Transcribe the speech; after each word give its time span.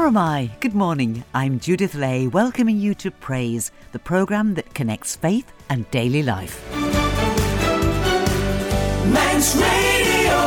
Moghrey 0.00 0.12
mie. 0.14 0.50
Good 0.60 0.74
morning. 0.74 1.24
I'm 1.34 1.60
Judith 1.60 1.94
Lay, 1.94 2.26
welcoming 2.26 2.78
you 2.78 2.94
to 2.94 3.10
Praise, 3.10 3.70
the 3.92 3.98
programme 3.98 4.54
that 4.54 4.72
connects 4.72 5.14
faith 5.14 5.52
and 5.68 5.90
daily 5.90 6.22
life. 6.22 6.64
Manx 9.12 9.56
Radio. 9.56 10.40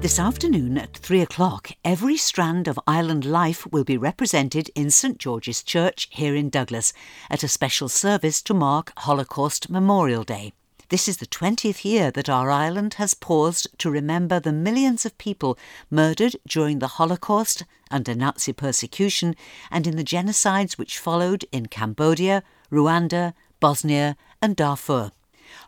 This 0.00 0.18
afternoon 0.18 0.78
at 0.78 0.94
three 0.94 1.20
o'clock, 1.20 1.72
every 1.84 2.16
strand 2.16 2.66
of 2.66 2.80
island 2.86 3.26
life 3.26 3.70
will 3.70 3.84
be 3.84 3.98
represented 3.98 4.70
in 4.74 4.90
St 4.90 5.18
George's 5.18 5.62
Church 5.62 6.08
here 6.10 6.34
in 6.34 6.48
Douglas 6.48 6.94
at 7.28 7.42
a 7.42 7.48
special 7.48 7.90
service 7.90 8.40
to 8.40 8.54
mark 8.54 8.92
Holocaust 8.96 9.68
Memorial 9.68 10.24
Day. 10.24 10.54
This 10.94 11.08
is 11.08 11.16
the 11.16 11.26
20th 11.26 11.84
year 11.84 12.12
that 12.12 12.28
our 12.28 12.52
island 12.52 12.94
has 13.02 13.14
paused 13.14 13.66
to 13.78 13.90
remember 13.90 14.38
the 14.38 14.52
millions 14.52 15.04
of 15.04 15.18
people 15.18 15.58
murdered 15.90 16.36
during 16.46 16.78
the 16.78 16.86
Holocaust, 16.86 17.64
under 17.90 18.14
Nazi 18.14 18.52
persecution, 18.52 19.34
and 19.72 19.88
in 19.88 19.96
the 19.96 20.04
genocides 20.04 20.78
which 20.78 21.00
followed 21.00 21.46
in 21.50 21.66
Cambodia, 21.66 22.44
Rwanda, 22.70 23.34
Bosnia, 23.58 24.16
and 24.40 24.54
Darfur. 24.54 25.10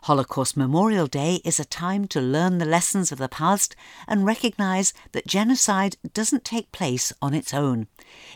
Holocaust 0.03 0.57
Memorial 0.57 1.07
Day 1.07 1.41
is 1.43 1.59
a 1.59 1.65
time 1.65 2.07
to 2.09 2.21
learn 2.21 2.57
the 2.57 2.65
lessons 2.65 3.11
of 3.11 3.17
the 3.17 3.29
past 3.29 3.75
and 4.07 4.25
recognise 4.25 4.93
that 5.11 5.27
genocide 5.27 5.97
doesn't 6.13 6.45
take 6.45 6.71
place 6.71 7.13
on 7.21 7.33
its 7.33 7.53
own. 7.53 7.87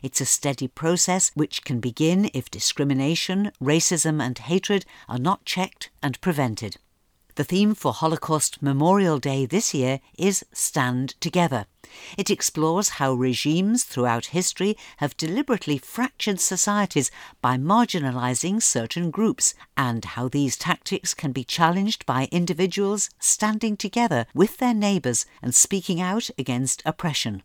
It's 0.02 0.22
a 0.22 0.26
steady 0.26 0.68
process 0.68 1.32
which 1.34 1.64
can 1.64 1.80
begin 1.80 2.30
if 2.34 2.52
discrimination, 2.52 3.52
racism, 3.62 4.22
and 4.22 4.38
hatred 4.38 4.86
are 5.08 5.20
not 5.20 5.46
checked 5.46 5.90
and 6.02 6.20
prevented. 6.22 6.78
The 7.36 7.46
theme 7.46 7.76
for 7.76 7.94
Holocaust 7.94 8.62
Memorial 8.62 9.18
Day 9.18 9.46
this 9.46 9.74
year 9.74 10.02
is 10.18 10.44
Stand 10.52 11.16
Together. 11.22 11.66
It 12.18 12.30
explores 12.30 12.90
how 13.00 13.14
regimes 13.14 13.86
throughout 13.86 14.28
history 14.28 14.76
have 14.98 15.16
deliberately 15.16 15.78
fractured 15.78 16.42
societies 16.42 17.10
by 17.42 17.56
marginalising 17.56 18.62
certain 18.62 19.12
groups 19.12 19.54
and 19.78 20.04
how 20.04 20.28
these 20.28 20.58
tactics 20.58 21.14
can 21.14 21.32
be 21.32 21.46
challenged 21.46 22.06
by 22.06 22.28
individuals 22.34 23.10
standing 23.18 23.78
together 23.78 24.26
with 24.34 24.58
their 24.58 24.74
neighbours 24.74 25.26
and 25.42 25.56
speaking 25.56 26.02
out 26.02 26.30
against 26.38 26.84
oppression. 26.86 27.44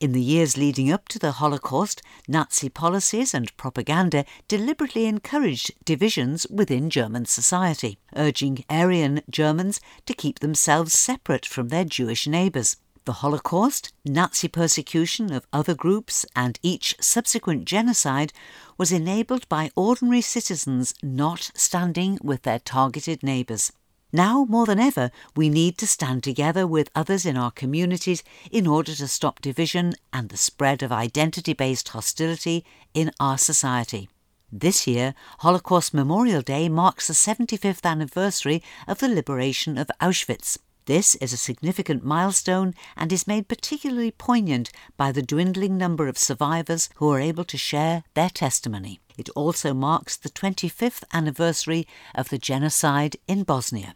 In 0.00 0.12
the 0.12 0.22
years 0.22 0.56
leading 0.56 0.90
up 0.90 1.08
to 1.08 1.18
the 1.18 1.32
Holocaust, 1.32 2.02
Nazi 2.28 2.68
policies 2.68 3.34
and 3.34 3.56
propaganda 3.56 4.24
deliberately 4.48 5.06
encouraged 5.06 5.72
divisions 5.84 6.46
within 6.48 6.90
German 6.90 7.26
society, 7.26 7.98
urging 8.16 8.64
Aryan 8.68 9.22
Germans 9.30 9.80
to 10.06 10.14
keep 10.14 10.40
themselves 10.40 10.92
separate 10.92 11.46
from 11.46 11.68
their 11.68 11.84
Jewish 11.84 12.26
neighbours. 12.26 12.76
The 13.06 13.22
Holocaust, 13.22 13.92
Nazi 14.04 14.48
persecution 14.48 15.32
of 15.32 15.46
other 15.52 15.74
groups, 15.74 16.26
and 16.34 16.58
each 16.62 16.96
subsequent 17.00 17.64
genocide 17.64 18.32
was 18.76 18.90
enabled 18.90 19.48
by 19.48 19.70
ordinary 19.76 20.22
citizens 20.22 20.92
not 21.04 21.52
standing 21.54 22.18
with 22.20 22.42
their 22.42 22.58
targeted 22.58 23.22
neighbours. 23.22 23.70
Now 24.16 24.46
more 24.48 24.64
than 24.64 24.80
ever, 24.80 25.10
we 25.36 25.50
need 25.50 25.76
to 25.76 25.86
stand 25.86 26.24
together 26.24 26.66
with 26.66 26.88
others 26.94 27.26
in 27.26 27.36
our 27.36 27.50
communities 27.50 28.24
in 28.50 28.66
order 28.66 28.94
to 28.94 29.08
stop 29.08 29.42
division 29.42 29.92
and 30.10 30.30
the 30.30 30.38
spread 30.38 30.82
of 30.82 30.90
identity 30.90 31.52
based 31.52 31.90
hostility 31.90 32.64
in 32.94 33.10
our 33.20 33.36
society. 33.36 34.08
This 34.50 34.86
year, 34.86 35.14
Holocaust 35.40 35.92
Memorial 35.92 36.40
Day 36.40 36.70
marks 36.70 37.08
the 37.08 37.12
75th 37.12 37.84
anniversary 37.84 38.62
of 38.88 39.00
the 39.00 39.08
liberation 39.08 39.76
of 39.76 39.90
Auschwitz. 40.00 40.56
This 40.86 41.14
is 41.16 41.34
a 41.34 41.36
significant 41.36 42.02
milestone 42.02 42.72
and 42.96 43.12
is 43.12 43.26
made 43.26 43.48
particularly 43.48 44.12
poignant 44.12 44.72
by 44.96 45.12
the 45.12 45.20
dwindling 45.20 45.76
number 45.76 46.08
of 46.08 46.16
survivors 46.16 46.88
who 46.94 47.10
are 47.10 47.20
able 47.20 47.44
to 47.44 47.58
share 47.58 48.02
their 48.14 48.30
testimony. 48.30 48.98
It 49.18 49.28
also 49.36 49.74
marks 49.74 50.16
the 50.16 50.30
25th 50.30 51.04
anniversary 51.12 51.86
of 52.14 52.30
the 52.30 52.38
genocide 52.38 53.16
in 53.28 53.42
Bosnia. 53.42 53.94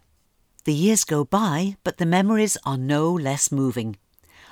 The 0.65 0.75
years 0.75 1.05
go 1.05 1.25
by, 1.25 1.77
but 1.85 1.97
the 1.97 2.05
memories 2.05 2.59
are 2.67 2.77
no 2.77 3.11
less 3.11 3.51
moving. 3.51 3.97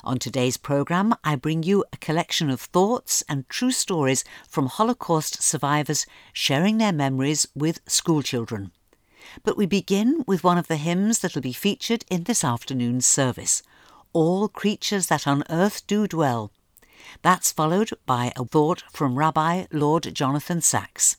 On 0.03 0.19
today's 0.19 0.57
programme, 0.57 1.15
I 1.23 1.37
bring 1.37 1.63
you 1.63 1.85
a 1.93 1.99
collection 1.99 2.49
of 2.49 2.63
thoughts 2.63 3.23
and 3.29 3.47
true 3.51 3.73
stories 3.73 4.25
from 4.49 4.69
Holocaust 4.69 5.43
survivors 5.43 6.07
sharing 6.33 6.79
their 6.79 6.95
memories 6.95 7.47
with 7.55 7.81
schoolchildren. 7.87 8.73
But 9.45 9.59
we 9.59 9.67
begin 9.67 10.25
with 10.27 10.43
one 10.43 10.57
of 10.57 10.67
the 10.67 10.77
hymns 10.77 11.19
that 11.19 11.35
will 11.35 11.43
be 11.43 11.53
featured 11.53 12.07
in 12.11 12.23
this 12.23 12.43
afternoon's 12.43 13.07
service 13.07 13.63
All 14.15 14.49
Creatures 14.49 15.09
That 15.09 15.27
on 15.27 15.45
Earth 15.51 15.87
Do 15.87 16.07
Dwell. 16.07 16.51
That's 17.21 17.53
followed 17.53 17.91
by 18.07 18.33
a 18.35 18.47
thought 18.47 18.83
from 18.91 19.19
Rabbi 19.19 19.67
Lord 19.71 20.15
Jonathan 20.15 20.63
Sacks. 20.63 21.19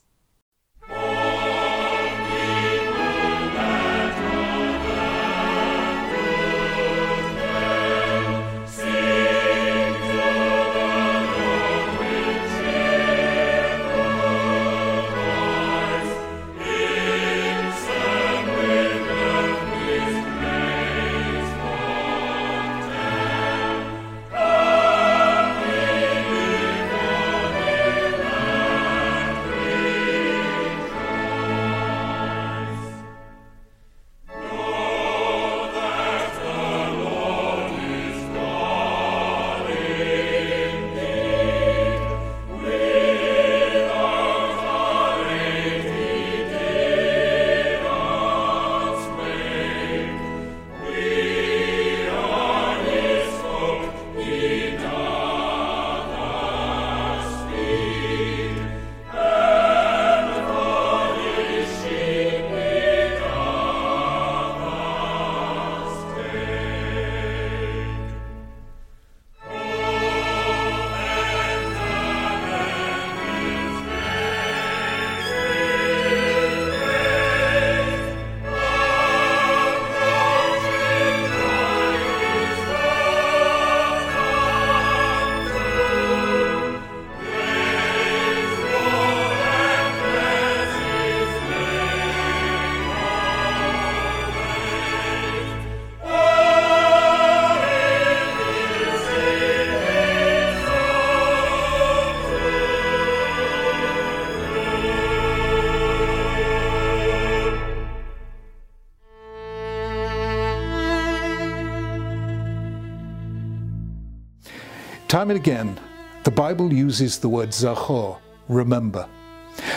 Time 115.19 115.31
and 115.31 115.37
again, 115.37 115.77
the 116.23 116.31
Bible 116.31 116.71
uses 116.71 117.19
the 117.19 117.27
word 117.27 117.49
zachor, 117.49 118.17
remember. 118.47 119.05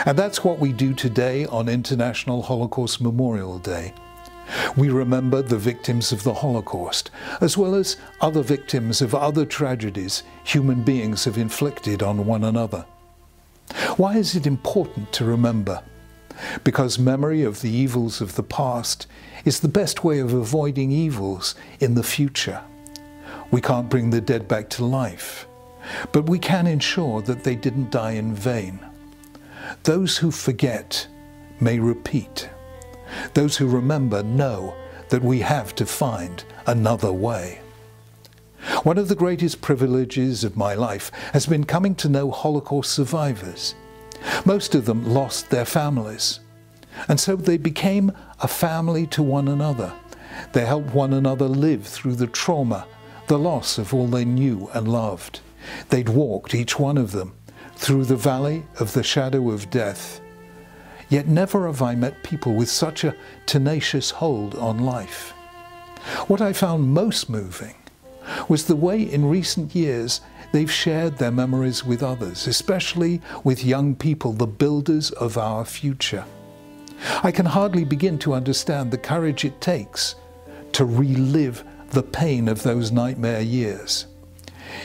And 0.06 0.16
that's 0.16 0.44
what 0.44 0.60
we 0.60 0.72
do 0.72 0.94
today 0.94 1.46
on 1.46 1.68
International 1.68 2.42
Holocaust 2.42 3.00
Memorial 3.00 3.58
Day. 3.58 3.92
We 4.76 4.90
remember 4.90 5.42
the 5.42 5.58
victims 5.58 6.12
of 6.12 6.22
the 6.22 6.32
Holocaust, 6.32 7.10
as 7.40 7.58
well 7.58 7.74
as 7.74 7.96
other 8.20 8.40
victims 8.40 9.02
of 9.02 9.16
other 9.16 9.44
tragedies 9.44 10.22
human 10.44 10.84
beings 10.84 11.24
have 11.24 11.38
inflicted 11.38 12.04
on 12.04 12.24
one 12.24 12.44
another. 12.44 12.86
Why 13.96 14.18
is 14.18 14.36
it 14.36 14.46
important 14.46 15.12
to 15.14 15.24
remember? 15.24 15.82
Because 16.62 17.00
memory 17.00 17.42
of 17.42 17.62
the 17.62 17.70
evils 17.70 18.20
of 18.20 18.36
the 18.36 18.44
past 18.44 19.08
is 19.44 19.58
the 19.58 19.66
best 19.66 20.04
way 20.04 20.20
of 20.20 20.34
avoiding 20.34 20.92
evils 20.92 21.56
in 21.80 21.96
the 21.96 22.04
future. 22.04 22.62
We 23.52 23.60
can't 23.60 23.90
bring 23.90 24.08
the 24.08 24.20
dead 24.20 24.48
back 24.48 24.70
to 24.70 24.84
life, 24.84 25.46
but 26.10 26.28
we 26.28 26.38
can 26.38 26.66
ensure 26.66 27.20
that 27.22 27.44
they 27.44 27.54
didn't 27.54 27.90
die 27.90 28.12
in 28.12 28.34
vain. 28.34 28.80
Those 29.84 30.16
who 30.16 30.30
forget 30.30 31.06
may 31.60 31.78
repeat. 31.78 32.48
Those 33.34 33.58
who 33.58 33.68
remember 33.68 34.22
know 34.22 34.74
that 35.10 35.22
we 35.22 35.40
have 35.40 35.74
to 35.74 35.84
find 35.84 36.42
another 36.66 37.12
way. 37.12 37.60
One 38.84 38.96
of 38.96 39.08
the 39.08 39.14
greatest 39.14 39.60
privileges 39.60 40.44
of 40.44 40.56
my 40.56 40.72
life 40.72 41.10
has 41.34 41.44
been 41.44 41.64
coming 41.64 41.94
to 41.96 42.08
know 42.08 42.30
Holocaust 42.30 42.92
survivors. 42.92 43.74
Most 44.46 44.74
of 44.74 44.86
them 44.86 45.04
lost 45.04 45.50
their 45.50 45.66
families, 45.66 46.40
and 47.06 47.20
so 47.20 47.36
they 47.36 47.58
became 47.58 48.12
a 48.40 48.48
family 48.48 49.06
to 49.08 49.22
one 49.22 49.48
another. 49.48 49.92
They 50.52 50.64
helped 50.64 50.94
one 50.94 51.12
another 51.12 51.48
live 51.48 51.86
through 51.86 52.14
the 52.14 52.28
trauma, 52.28 52.86
the 53.32 53.38
loss 53.38 53.78
of 53.78 53.94
all 53.94 54.08
they 54.08 54.26
knew 54.26 54.68
and 54.74 54.86
loved. 54.86 55.40
They'd 55.88 56.10
walked, 56.10 56.54
each 56.54 56.78
one 56.78 56.98
of 56.98 57.12
them, 57.12 57.32
through 57.76 58.04
the 58.04 58.14
valley 58.14 58.66
of 58.78 58.92
the 58.92 59.02
shadow 59.02 59.50
of 59.50 59.70
death. 59.70 60.20
Yet 61.08 61.28
never 61.28 61.66
have 61.66 61.80
I 61.80 61.94
met 61.94 62.22
people 62.22 62.52
with 62.52 62.68
such 62.68 63.04
a 63.04 63.16
tenacious 63.46 64.10
hold 64.10 64.54
on 64.56 64.80
life. 64.80 65.30
What 66.26 66.42
I 66.42 66.52
found 66.52 66.92
most 66.92 67.30
moving 67.30 67.74
was 68.50 68.66
the 68.66 68.76
way 68.76 69.00
in 69.00 69.24
recent 69.24 69.74
years 69.74 70.20
they've 70.52 70.70
shared 70.70 71.16
their 71.16 71.32
memories 71.32 71.82
with 71.82 72.02
others, 72.02 72.46
especially 72.46 73.22
with 73.44 73.64
young 73.64 73.94
people, 73.94 74.34
the 74.34 74.46
builders 74.46 75.10
of 75.12 75.38
our 75.38 75.64
future. 75.64 76.26
I 77.22 77.32
can 77.32 77.46
hardly 77.46 77.86
begin 77.86 78.18
to 78.18 78.34
understand 78.34 78.90
the 78.90 78.98
courage 78.98 79.46
it 79.46 79.58
takes 79.62 80.16
to 80.72 80.84
relive 80.84 81.64
the 81.92 82.02
pain 82.02 82.48
of 82.48 82.62
those 82.62 82.90
nightmare 82.90 83.40
years. 83.40 84.06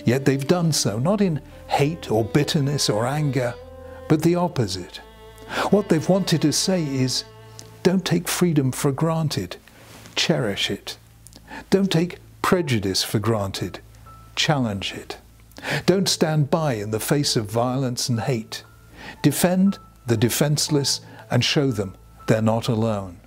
Yet 0.05 0.25
they've 0.25 0.47
done 0.47 0.71
so 0.71 0.99
not 0.99 1.21
in 1.21 1.41
hate 1.67 2.11
or 2.11 2.23
bitterness 2.23 2.89
or 2.89 3.05
anger, 3.07 3.53
but 4.07 4.21
the 4.21 4.35
opposite. 4.35 4.97
What 5.69 5.89
they've 5.89 6.07
wanted 6.07 6.41
to 6.43 6.53
say 6.53 6.83
is 6.83 7.23
don't 7.83 8.05
take 8.05 8.27
freedom 8.27 8.71
for 8.71 8.91
granted, 8.91 9.57
cherish 10.15 10.69
it. 10.69 10.97
Don't 11.69 11.91
take 11.91 12.19
prejudice 12.41 13.03
for 13.03 13.19
granted, 13.19 13.79
challenge 14.35 14.93
it. 14.93 15.17
Don't 15.85 16.07
stand 16.09 16.49
by 16.49 16.73
in 16.73 16.91
the 16.91 16.99
face 16.99 17.35
of 17.35 17.49
violence 17.49 18.09
and 18.09 18.21
hate. 18.21 18.63
Defend 19.21 19.79
the 20.05 20.17
defenseless 20.17 21.01
and 21.31 21.43
show 21.43 21.71
them 21.71 21.95
they're 22.27 22.41
not 22.41 22.67
alone. 22.67 23.19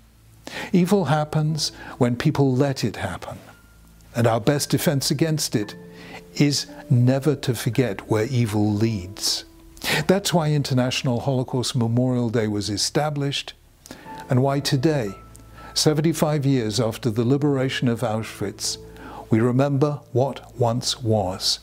Evil 0.72 1.06
happens 1.06 1.72
when 1.98 2.16
people 2.16 2.54
let 2.54 2.84
it 2.84 2.96
happen. 2.96 3.38
And 4.14 4.26
our 4.26 4.40
best 4.40 4.70
defense 4.70 5.10
against 5.10 5.54
it 5.54 5.76
is 6.34 6.66
never 6.88 7.34
to 7.36 7.54
forget 7.54 8.08
where 8.10 8.26
evil 8.26 8.72
leads. 8.72 9.44
That's 10.06 10.34
why 10.34 10.52
International 10.52 11.20
Holocaust 11.20 11.74
Memorial 11.74 12.30
Day 12.30 12.48
was 12.48 12.70
established 12.70 13.54
and 14.28 14.42
why 14.42 14.60
today, 14.60 15.12
75 15.74 16.44
years 16.46 16.80
after 16.80 17.10
the 17.10 17.24
liberation 17.24 17.88
of 17.88 18.00
Auschwitz, 18.00 18.78
we 19.30 19.40
remember 19.40 20.00
what 20.12 20.56
once 20.58 21.00
was 21.02 21.60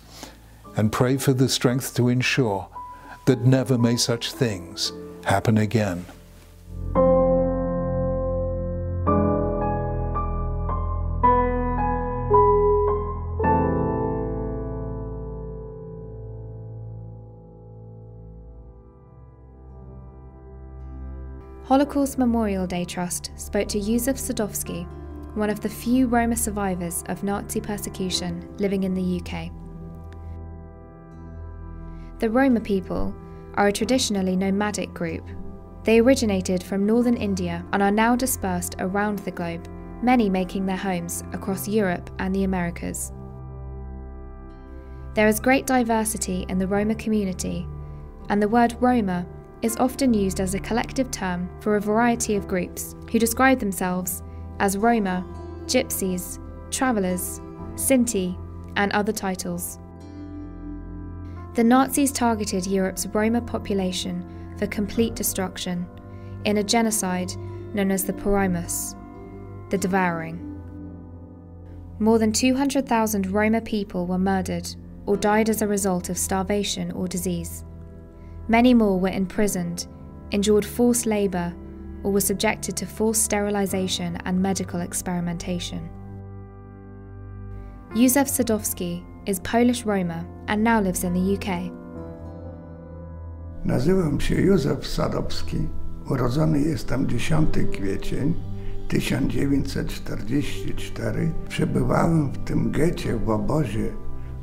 and 0.75 0.91
pray 0.91 1.17
for 1.17 1.33
the 1.33 1.49
strength 1.49 1.95
to 1.95 2.07
ensure 2.07 2.67
that 3.25 3.41
never 3.41 3.77
may 3.77 3.97
such 3.97 4.31
things 4.31 4.91
happen 5.25 5.57
again. 5.57 6.05
Holocaust 21.77 22.17
Memorial 22.17 22.65
Day 22.65 22.83
Trust 22.83 23.29
spoke 23.35 23.67
to 23.67 23.77
Józef 23.79 24.17
Sadowski, 24.17 24.87
one 25.35 25.51
of 25.51 25.59
the 25.59 25.69
few 25.69 26.07
Roma 26.07 26.35
survivors 26.35 27.03
of 27.07 27.21
Nazi 27.21 27.61
persecution 27.61 28.51
living 28.57 28.81
in 28.81 28.95
the 28.95 29.21
UK. 29.21 29.51
The 32.17 32.31
Roma 32.31 32.61
people 32.61 33.13
are 33.53 33.67
a 33.67 33.71
traditionally 33.71 34.35
nomadic 34.35 34.91
group. 34.95 35.23
They 35.83 35.99
originated 35.99 36.63
from 36.63 36.87
northern 36.87 37.15
India 37.15 37.63
and 37.71 37.83
are 37.83 37.91
now 37.91 38.15
dispersed 38.15 38.75
around 38.79 39.19
the 39.19 39.29
globe, 39.29 39.67
many 40.01 40.31
making 40.31 40.65
their 40.65 40.77
homes 40.77 41.23
across 41.31 41.67
Europe 41.67 42.09
and 42.17 42.33
the 42.33 42.43
Americas. 42.43 43.13
There 45.13 45.27
is 45.27 45.39
great 45.39 45.67
diversity 45.67 46.43
in 46.49 46.57
the 46.57 46.67
Roma 46.67 46.95
community, 46.95 47.67
and 48.29 48.41
the 48.41 48.49
word 48.49 48.75
Roma 48.79 49.27
is 49.61 49.77
often 49.77 50.13
used 50.13 50.39
as 50.39 50.53
a 50.53 50.59
collective 50.59 51.09
term 51.11 51.49
for 51.61 51.75
a 51.75 51.81
variety 51.81 52.35
of 52.35 52.47
groups 52.47 52.95
who 53.11 53.19
describe 53.19 53.59
themselves 53.59 54.21
as 54.59 54.77
Roma, 54.77 55.25
Gypsies, 55.65 56.39
Travellers, 56.71 57.39
Sinti, 57.75 58.37
and 58.75 58.91
other 58.91 59.11
titles. 59.11 59.79
The 61.55 61.63
Nazis 61.63 62.11
targeted 62.11 62.67
Europe's 62.67 63.07
Roma 63.07 63.41
population 63.41 64.23
for 64.57 64.67
complete 64.67 65.15
destruction 65.15 65.87
in 66.45 66.57
a 66.57 66.63
genocide 66.63 67.35
known 67.73 67.91
as 67.91 68.05
the 68.05 68.13
Porajmos, 68.13 68.95
the 69.69 69.77
Devouring. 69.77 70.43
More 71.99 72.19
than 72.19 72.31
200,000 72.31 73.31
Roma 73.31 73.61
people 73.61 74.05
were 74.05 74.19
murdered 74.19 74.67
or 75.07 75.17
died 75.17 75.49
as 75.49 75.61
a 75.61 75.67
result 75.67 76.09
of 76.09 76.17
starvation 76.17 76.91
or 76.91 77.07
disease. 77.07 77.63
Many 78.49 78.73
more 78.73 78.97
were 78.97 79.09
imprisoned, 79.09 79.87
endured 80.31 80.65
forced 80.65 81.05
labour, 81.05 81.53
or 82.03 82.13
were 82.13 82.21
subjected 82.21 82.77
to 82.77 82.85
forced 82.85 83.23
sterilisation 83.23 84.17
and 84.25 84.41
medical 84.41 84.79
experimentation. 84.79 85.89
Józef 87.93 88.29
Sadowski 88.29 89.03
is 89.25 89.41
Polish 89.41 89.83
Roma 89.85 90.25
and 90.47 90.63
now 90.63 90.79
lives 90.79 91.03
in 91.03 91.13
the 91.13 91.35
UK. 91.35 91.47
Nazywam 93.65 94.19
się 94.19 94.35
Józef 94.35 94.87
Sadowski. 94.87 95.67
Urodzony 96.09 96.59
jestem 96.59 97.07
10 97.07 97.49
kwiecień 97.71 98.33
1944. 98.87 101.31
Przebywałem 101.49 102.31
w 102.31 102.37
tym 102.37 102.71
gecie 102.71 103.17
w 103.17 103.29
obozie, 103.29 103.91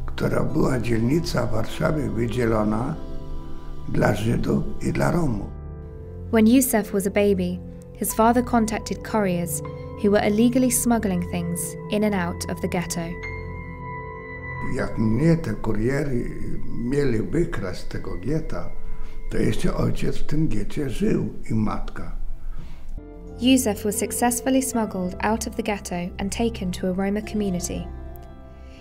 która 0.06 0.42
była 0.42 0.80
dzielnica 0.80 1.46
w 1.46 1.50
Warszawie 1.50 2.10
wydzielona 2.10 2.94
dla 3.88 4.14
Żydów 4.14 4.64
i 4.82 4.92
dla 4.92 5.10
Romów. 5.10 5.46
When 6.32 6.46
Józef 6.46 6.92
was 6.92 7.06
a 7.06 7.10
baby, 7.10 7.58
his 7.92 8.14
father 8.14 8.44
contacted 8.44 9.02
couriers 9.02 9.62
who 10.02 10.10
were 10.10 10.28
illegally 10.28 10.70
smuggling 10.70 11.30
things 11.30 11.60
in 11.90 12.04
and 12.04 12.14
out 12.14 12.50
of 12.50 12.60
the 12.60 12.68
ghetto. 12.68 13.00
Jak 14.76 14.98
mnie 14.98 15.36
te 15.36 15.54
kuriery 15.54 16.30
mieli 16.84 17.22
wykraść 17.22 17.80
z 17.80 17.88
tego 17.88 18.10
getta, 18.16 18.70
to 19.30 19.38
jeszcze 19.38 19.74
ojciec 19.74 20.16
w 20.16 20.26
tym 20.26 20.48
getcie 20.48 20.90
żył 20.90 21.28
i 21.50 21.54
matka. 21.54 22.16
Józef 23.40 23.84
was 23.84 23.98
successfully 23.98 24.62
smuggled 24.62 25.16
out 25.20 25.46
of 25.46 25.56
the 25.56 25.62
ghetto 25.62 25.96
and 26.18 26.36
taken 26.36 26.70
to 26.70 26.88
a 26.88 26.92
Roma 26.92 27.20
community. 27.32 27.86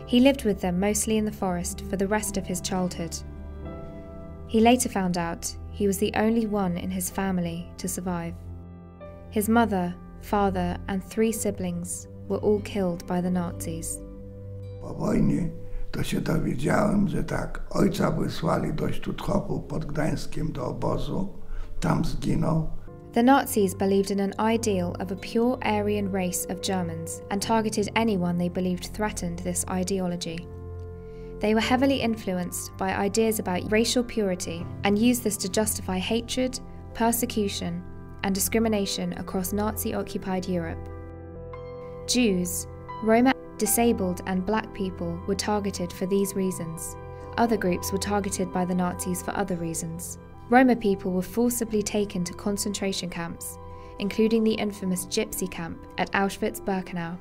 He 0.08 0.20
lived 0.20 0.46
with 0.46 0.60
them 0.62 0.80
mostly 0.80 1.18
in 1.18 1.26
the 1.26 1.32
forest 1.32 1.82
for 1.90 1.98
the 1.98 2.08
rest 2.08 2.38
of 2.38 2.48
his 2.48 2.62
childhood. 2.62 3.33
He 4.54 4.60
later 4.60 4.88
found 4.88 5.18
out 5.18 5.52
he 5.72 5.88
was 5.88 5.98
the 5.98 6.12
only 6.14 6.46
one 6.46 6.78
in 6.78 6.92
his 6.92 7.10
family 7.10 7.68
to 7.80 7.88
survive. 7.88 8.36
His 9.32 9.50
mother, 9.50 9.96
father, 10.22 10.78
and 10.88 11.04
three 11.04 11.32
siblings 11.32 12.08
were 12.28 12.38
all 12.38 12.60
killed 12.60 13.08
by 13.08 13.20
the 13.20 13.32
Nazis. 13.32 13.98
Po 14.82 14.94
wojnie 14.94 15.50
to 15.92 16.04
się 16.04 16.22
dowiedziałem, 16.22 17.08
że 17.08 17.24
tak, 17.24 17.62
ojca 17.70 18.12
wysłali 18.12 18.74
do 18.74 18.88
pod 19.68 19.86
Gdańskiem 19.86 20.52
do 20.52 20.68
obozu, 20.68 21.30
tam 21.80 22.06
zginął. 22.06 22.70
The 23.14 23.24
Nazis 23.24 23.74
believed 23.74 24.12
in 24.12 24.20
an 24.20 24.34
ideal 24.56 24.96
of 25.00 25.12
a 25.12 25.16
pure 25.16 25.58
Aryan 25.62 26.12
race 26.12 26.46
of 26.54 26.62
Germans 26.62 27.22
and 27.30 27.42
targeted 27.42 27.90
anyone 27.96 28.38
they 28.38 28.50
believed 28.50 28.94
threatened 28.94 29.44
this 29.44 29.66
ideology. 29.82 30.53
They 31.44 31.54
were 31.54 31.60
heavily 31.60 31.98
influenced 31.98 32.76
by 32.78 32.94
ideas 32.94 33.38
about 33.38 33.70
racial 33.70 34.02
purity 34.02 34.66
and 34.86 34.98
used 34.98 35.26
this 35.26 35.36
to 35.38 35.50
justify 35.50 35.98
hatred, 35.98 36.58
persecution, 36.94 37.84
and 38.24 38.34
discrimination 38.34 39.12
across 39.18 39.52
Nazi 39.52 39.94
occupied 39.94 40.48
Europe. 40.48 40.80
Jews, 42.08 42.66
Roma, 43.04 43.34
disabled, 43.58 44.22
and 44.26 44.46
black 44.46 44.74
people 44.74 45.22
were 45.28 45.36
targeted 45.36 45.92
for 45.92 46.06
these 46.06 46.34
reasons. 46.34 46.96
Other 47.38 47.58
groups 47.58 47.92
were 47.92 47.98
targeted 47.98 48.54
by 48.54 48.64
the 48.64 48.76
Nazis 48.76 49.22
for 49.22 49.36
other 49.36 49.58
reasons. 49.58 50.20
Roma 50.50 50.78
people 50.78 51.12
were 51.12 51.22
forcibly 51.22 51.84
taken 51.84 52.24
to 52.24 52.34
concentration 52.34 53.10
camps, 53.10 53.58
including 54.00 54.46
the 54.46 54.54
infamous 54.54 55.06
Gypsy 55.08 55.52
camp 55.52 55.86
at 55.98 56.10
Auschwitz 56.14 56.62
Birkenau. 56.62 57.18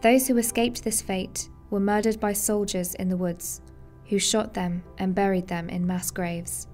Those 0.00 0.26
who 0.26 0.38
escaped 0.38 0.82
this 0.82 1.02
fate 1.02 1.50
were 1.74 1.80
murdered 1.80 2.20
by 2.20 2.32
soldiers 2.32 2.94
in 2.94 3.08
the 3.08 3.16
woods, 3.16 3.60
who 4.08 4.16
shot 4.16 4.54
them 4.54 4.84
and 4.98 5.12
buried 5.12 5.48
them 5.48 5.68
in 5.68 5.84
mass 5.84 6.12
graves. 6.12 6.68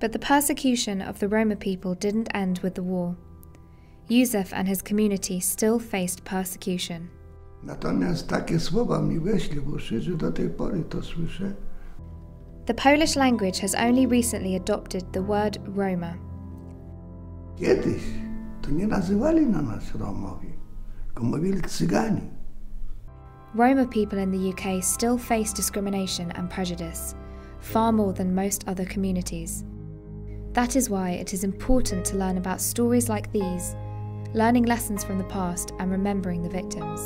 But 0.00 0.10
the 0.10 0.18
persecution 0.18 1.00
of 1.00 1.20
the 1.20 1.28
Roma 1.28 1.54
people 1.54 1.94
didn't 1.94 2.34
end 2.34 2.58
with 2.58 2.74
the 2.74 2.82
war. 2.82 3.16
Józef 4.10 4.52
and 4.52 4.66
his 4.66 4.82
community 4.82 5.38
still 5.38 5.78
faced 5.78 6.24
persecution. 6.24 7.08
Natomiast 7.62 8.28
takie 8.28 8.60
słowa 8.60 9.02
mi 9.02 9.20
weszli 9.20 9.60
w 9.60 9.68
uszy, 9.68 10.00
że 10.00 10.16
do 10.16 10.32
tej 10.32 10.50
pory 10.50 10.84
to 10.84 11.02
słyszę. 11.02 11.54
The 12.66 12.74
Polish 12.74 13.16
language 13.16 13.60
has 13.60 13.74
only 13.74 14.06
recently 14.06 14.56
adopted 14.56 15.12
the 15.12 15.22
word 15.22 15.58
Roma. 15.76 16.14
Kiedyś 17.56 18.02
to 18.62 18.70
nie 18.70 18.86
nazywali 18.86 19.46
na 19.46 19.62
nas 19.62 19.94
Romowi, 19.94 20.52
tylko 21.06 21.24
mówili 21.24 21.62
Cygani. 21.62 22.41
Roma 23.54 23.86
people 23.86 24.18
in 24.18 24.30
the 24.30 24.48
UK 24.50 24.82
still 24.82 25.18
face 25.18 25.52
discrimination 25.52 26.32
and 26.32 26.48
prejudice, 26.48 27.14
far 27.60 27.92
more 27.92 28.14
than 28.14 28.34
most 28.34 28.64
other 28.66 28.86
communities. 28.86 29.64
That 30.54 30.74
is 30.74 30.88
why 30.88 31.10
it 31.10 31.34
is 31.34 31.44
important 31.44 32.02
to 32.06 32.16
learn 32.16 32.38
about 32.38 32.62
stories 32.62 33.10
like 33.10 33.30
these, 33.30 33.76
learning 34.32 34.64
lessons 34.64 35.04
from 35.04 35.18
the 35.18 35.24
past 35.24 35.72
and 35.78 35.90
remembering 35.90 36.42
the 36.42 36.48
victims. 36.48 37.00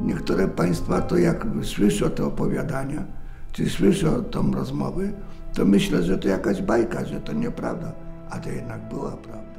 Niektóre 0.00 0.48
państwa 0.48 1.00
to 1.00 1.18
jak 1.18 1.46
słyszą 1.62 2.10
te 2.10 2.24
opowiadania, 2.24 3.04
czy 3.52 3.70
słyszą 3.70 4.24
tą 4.24 4.52
rozmowę, 4.52 5.12
to 5.54 5.64
myślę, 5.64 6.02
że 6.02 6.18
to 6.18 6.28
jakaś 6.28 6.62
bajka, 6.62 7.04
że 7.04 7.20
to 7.20 7.32
nieprawda, 7.32 7.92
a 8.30 8.38
to 8.38 8.50
jednak 8.50 8.88
była 8.88 9.16
prawda. 9.16 9.51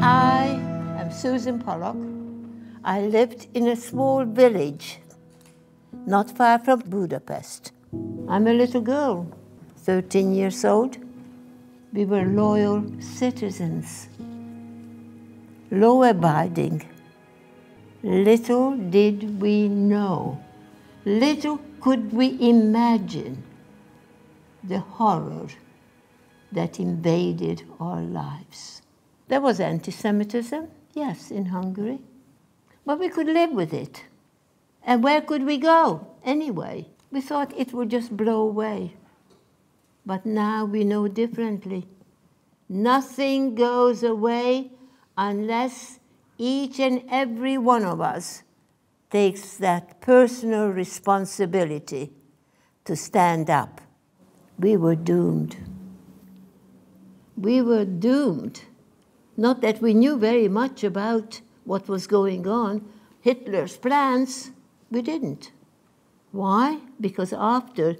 I 0.00 0.60
am 0.96 1.10
Susan 1.10 1.58
Pollock. 1.58 1.96
I 2.84 3.00
lived 3.00 3.48
in 3.52 3.66
a 3.66 3.74
small 3.74 4.24
village 4.24 5.00
not 6.06 6.30
far 6.30 6.60
from 6.60 6.80
Budapest. 6.80 7.72
I'm 8.28 8.46
a 8.46 8.52
little 8.52 8.80
girl, 8.80 9.26
13 9.78 10.34
years 10.34 10.64
old. 10.64 10.98
We 11.92 12.04
were 12.04 12.24
loyal 12.24 12.84
citizens, 13.00 14.08
law 15.72 16.04
abiding. 16.04 16.88
Little 18.04 18.76
did 18.76 19.40
we 19.40 19.68
know, 19.68 20.38
little 21.04 21.58
could 21.80 22.12
we 22.12 22.38
imagine 22.40 23.42
the 24.62 24.78
horror 24.78 25.48
that 26.52 26.78
invaded 26.78 27.64
our 27.80 28.00
lives. 28.00 28.82
There 29.28 29.40
was 29.40 29.60
anti 29.60 29.90
Semitism, 29.90 30.68
yes, 30.94 31.30
in 31.30 31.46
Hungary, 31.46 32.00
but 32.86 32.98
we 32.98 33.08
could 33.10 33.26
live 33.26 33.52
with 33.52 33.74
it. 33.74 34.04
And 34.82 35.04
where 35.04 35.20
could 35.20 35.44
we 35.44 35.58
go 35.58 36.06
anyway? 36.24 36.88
We 37.10 37.20
thought 37.20 37.52
it 37.56 37.72
would 37.74 37.90
just 37.90 38.16
blow 38.16 38.40
away. 38.40 38.94
But 40.06 40.24
now 40.24 40.64
we 40.64 40.84
know 40.84 41.08
differently. 41.08 41.86
Nothing 42.70 43.54
goes 43.54 44.02
away 44.02 44.70
unless 45.16 45.98
each 46.38 46.80
and 46.80 47.02
every 47.10 47.58
one 47.58 47.84
of 47.84 48.00
us 48.00 48.42
takes 49.10 49.56
that 49.56 50.00
personal 50.00 50.68
responsibility 50.68 52.12
to 52.84 52.96
stand 52.96 53.50
up. 53.50 53.80
We 54.58 54.76
were 54.76 54.96
doomed. 54.96 55.56
We 57.36 57.60
were 57.60 57.84
doomed. 57.84 58.62
Not 59.38 59.60
that 59.60 59.80
we 59.80 59.94
knew 59.94 60.18
very 60.18 60.48
much 60.48 60.82
about 60.82 61.40
what 61.64 61.88
was 61.88 62.08
going 62.08 62.48
on, 62.48 62.84
Hitler's 63.20 63.76
plans, 63.76 64.50
we 64.90 65.00
didn't. 65.00 65.52
Why? 66.32 66.80
Because 67.00 67.32
after 67.32 67.96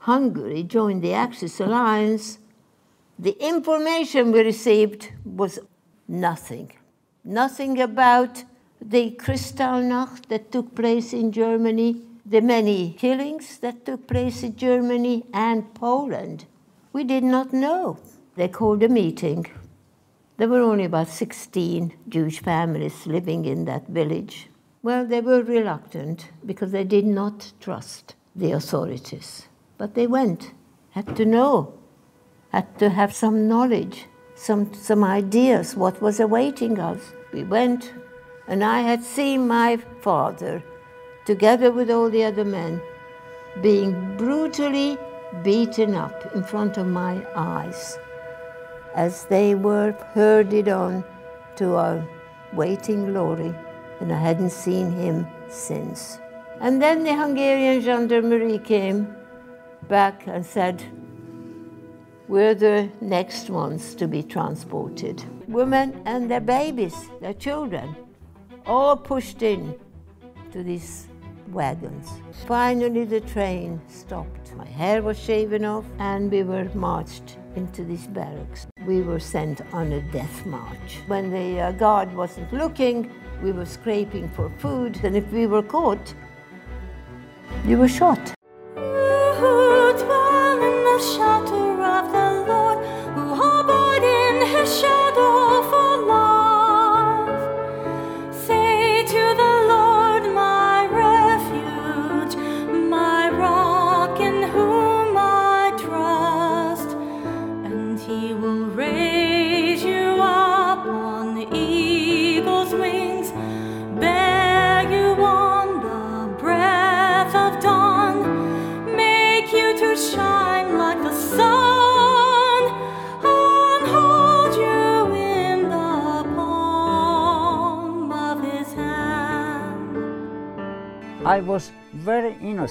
Hungary 0.00 0.62
joined 0.62 1.00
the 1.00 1.14
Axis 1.14 1.60
alliance, 1.60 2.38
the 3.18 3.34
information 3.40 4.32
we 4.32 4.40
received 4.40 5.12
was 5.24 5.58
nothing. 6.08 6.72
Nothing 7.24 7.80
about 7.80 8.44
the 8.78 9.12
Kristallnacht 9.12 10.26
that 10.26 10.52
took 10.52 10.74
place 10.74 11.14
in 11.14 11.32
Germany, 11.32 12.02
the 12.26 12.42
many 12.42 12.92
killings 12.98 13.56
that 13.60 13.86
took 13.86 14.06
place 14.06 14.42
in 14.42 14.56
Germany 14.56 15.24
and 15.32 15.72
Poland. 15.72 16.44
We 16.92 17.04
did 17.04 17.24
not 17.24 17.54
know. 17.54 17.96
They 18.36 18.48
called 18.48 18.82
a 18.82 18.90
meeting. 18.90 19.46
There 20.38 20.48
were 20.48 20.60
only 20.60 20.84
about 20.84 21.08
16 21.08 21.94
Jewish 22.08 22.40
families 22.40 23.06
living 23.06 23.44
in 23.44 23.66
that 23.66 23.86
village. 23.88 24.48
Well, 24.82 25.06
they 25.06 25.20
were 25.20 25.42
reluctant 25.42 26.30
because 26.44 26.72
they 26.72 26.84
did 26.84 27.06
not 27.06 27.52
trust 27.60 28.14
the 28.34 28.52
authorities. 28.52 29.48
But 29.76 29.94
they 29.94 30.06
went, 30.06 30.52
had 30.90 31.14
to 31.16 31.26
know, 31.26 31.74
had 32.50 32.78
to 32.78 32.88
have 32.88 33.14
some 33.14 33.46
knowledge, 33.46 34.06
some, 34.34 34.72
some 34.74 35.04
ideas 35.04 35.76
what 35.76 36.00
was 36.00 36.18
awaiting 36.18 36.78
us. 36.78 37.00
We 37.32 37.44
went, 37.44 37.92
and 38.48 38.64
I 38.64 38.80
had 38.80 39.04
seen 39.04 39.46
my 39.46 39.76
father, 40.00 40.62
together 41.26 41.70
with 41.70 41.90
all 41.90 42.10
the 42.10 42.24
other 42.24 42.44
men, 42.44 42.80
being 43.60 44.16
brutally 44.16 44.98
beaten 45.42 45.94
up 45.94 46.34
in 46.34 46.42
front 46.42 46.78
of 46.78 46.86
my 46.86 47.24
eyes 47.36 47.98
as 48.94 49.24
they 49.26 49.54
were 49.54 49.92
herded 50.14 50.68
on 50.68 51.04
to 51.56 51.76
our 51.76 52.06
waiting 52.52 53.14
lorry 53.14 53.54
and 54.00 54.12
I 54.12 54.18
hadn't 54.18 54.50
seen 54.50 54.90
him 54.92 55.26
since. 55.48 56.18
And 56.60 56.82
then 56.82 57.04
the 57.04 57.14
Hungarian 57.14 57.80
gendarmerie 57.80 58.58
came 58.58 59.14
back 59.88 60.26
and 60.26 60.44
said, 60.44 60.82
We're 62.28 62.54
the 62.54 62.88
next 63.00 63.48
ones 63.48 63.94
to 63.96 64.08
be 64.08 64.22
transported. 64.22 65.22
Women 65.48 66.02
and 66.04 66.30
their 66.30 66.40
babies, 66.40 66.94
their 67.20 67.34
children, 67.34 67.96
all 68.66 68.96
pushed 68.96 69.42
in 69.42 69.74
to 70.52 70.62
these 70.62 71.06
wagons. 71.50 72.08
Finally, 72.46 73.04
the 73.04 73.20
train 73.20 73.80
stopped. 73.88 74.54
My 74.56 74.66
hair 74.66 75.02
was 75.02 75.18
shaven 75.18 75.64
off, 75.64 75.84
and 75.98 76.30
we 76.30 76.42
were 76.42 76.68
marched 76.74 77.38
into 77.56 77.84
these 77.84 78.06
barracks. 78.06 78.66
We 78.86 79.02
were 79.02 79.20
sent 79.20 79.60
on 79.72 79.92
a 79.92 80.00
death 80.12 80.46
march. 80.46 80.98
When 81.06 81.30
the 81.30 81.60
uh, 81.60 81.72
guard 81.72 82.14
wasn't 82.14 82.52
looking, 82.52 83.10
we 83.42 83.52
were 83.52 83.66
scraping 83.66 84.28
for 84.30 84.50
food, 84.58 85.00
and 85.04 85.16
if 85.16 85.30
we 85.32 85.46
were 85.46 85.62
caught, 85.62 86.14
you 87.66 87.78
were 87.78 87.88
shot. 87.88 88.34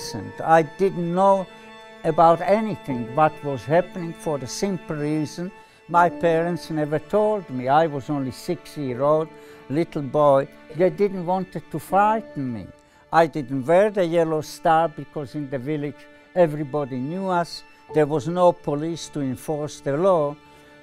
Innocent. 0.02 0.42
I 0.42 0.64
didn't 0.64 1.14
know 1.14 1.48
about 2.04 2.42
anything 2.42 3.16
what 3.16 3.34
was 3.44 3.64
happening 3.64 4.14
for 4.14 4.38
the 4.38 4.48
simple 4.48 4.96
reason 4.96 5.52
my 5.88 6.10
parents 6.10 6.70
never 6.70 7.00
told 7.00 7.50
me. 7.50 7.68
I 7.68 7.86
was 7.88 8.10
only 8.10 8.32
six 8.32 8.78
year 8.78 9.02
old 9.02 9.28
little 9.70 10.02
boy. 10.02 10.48
They 10.76 10.90
didn't 10.90 11.26
want 11.26 11.52
to 11.54 11.80
frighten 11.80 12.54
me. 12.54 12.68
I 13.12 13.28
didn't 13.28 13.66
wear 13.66 13.90
the 13.92 14.06
yellow 14.06 14.42
star 14.42 14.88
because 14.88 15.36
in 15.36 15.50
the 15.50 15.60
village 15.60 16.08
everybody 16.34 16.98
knew 16.98 17.28
us. 17.28 17.64
There 17.94 18.06
was 18.06 18.28
no 18.28 18.54
police 18.54 19.10
to 19.10 19.20
enforce 19.20 19.82
the 19.82 19.98
law. 19.98 20.36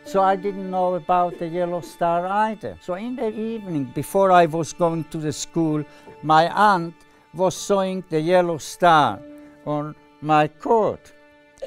So 0.04 0.22
I 0.22 0.36
didn't 0.36 0.70
know 0.70 0.94
about 0.94 1.38
the 1.38 1.48
yellow 1.48 1.80
star 1.80 2.26
either. 2.26 2.76
So 2.80 2.94
in 2.94 3.16
the 3.16 3.28
evening, 3.28 3.84
before 3.94 4.30
I 4.30 4.46
was 4.46 4.72
going 4.72 5.04
to 5.04 5.18
the 5.18 5.32
school, 5.32 5.84
my 6.22 6.48
aunt 6.48 6.94
was 7.34 7.56
sewing 7.56 8.04
the 8.08 8.20
yellow 8.20 8.58
star 8.58 9.20
on 9.66 9.94
my 10.20 10.48
coat. 10.48 11.12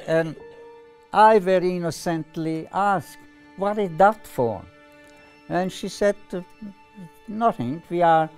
And 0.06 0.36
I 1.12 1.38
very 1.38 1.76
innocently 1.76 2.68
asked, 2.72 3.18
What 3.56 3.78
is 3.78 3.90
that 3.98 4.26
for? 4.26 4.62
And 5.48 5.70
she 5.70 5.88
said, 5.88 6.16
Nothing. 7.28 7.82
We 7.90 8.02
are 8.02 8.28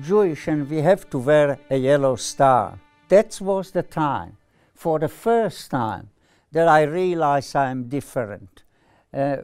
Jewish 0.00 0.48
and 0.48 0.68
we 0.68 0.78
have 0.78 1.08
to 1.10 1.18
wear 1.18 1.58
a 1.70 1.76
yellow 1.76 2.16
star. 2.16 2.78
That 3.08 3.40
was 3.40 3.70
the 3.70 3.82
time, 3.82 4.36
for 4.74 4.98
the 4.98 5.08
first 5.08 5.70
time, 5.70 6.10
that 6.52 6.68
I 6.68 6.82
realized 6.82 7.56
I 7.56 7.70
am 7.70 7.88
different. 7.88 8.62
Uh, 9.12 9.38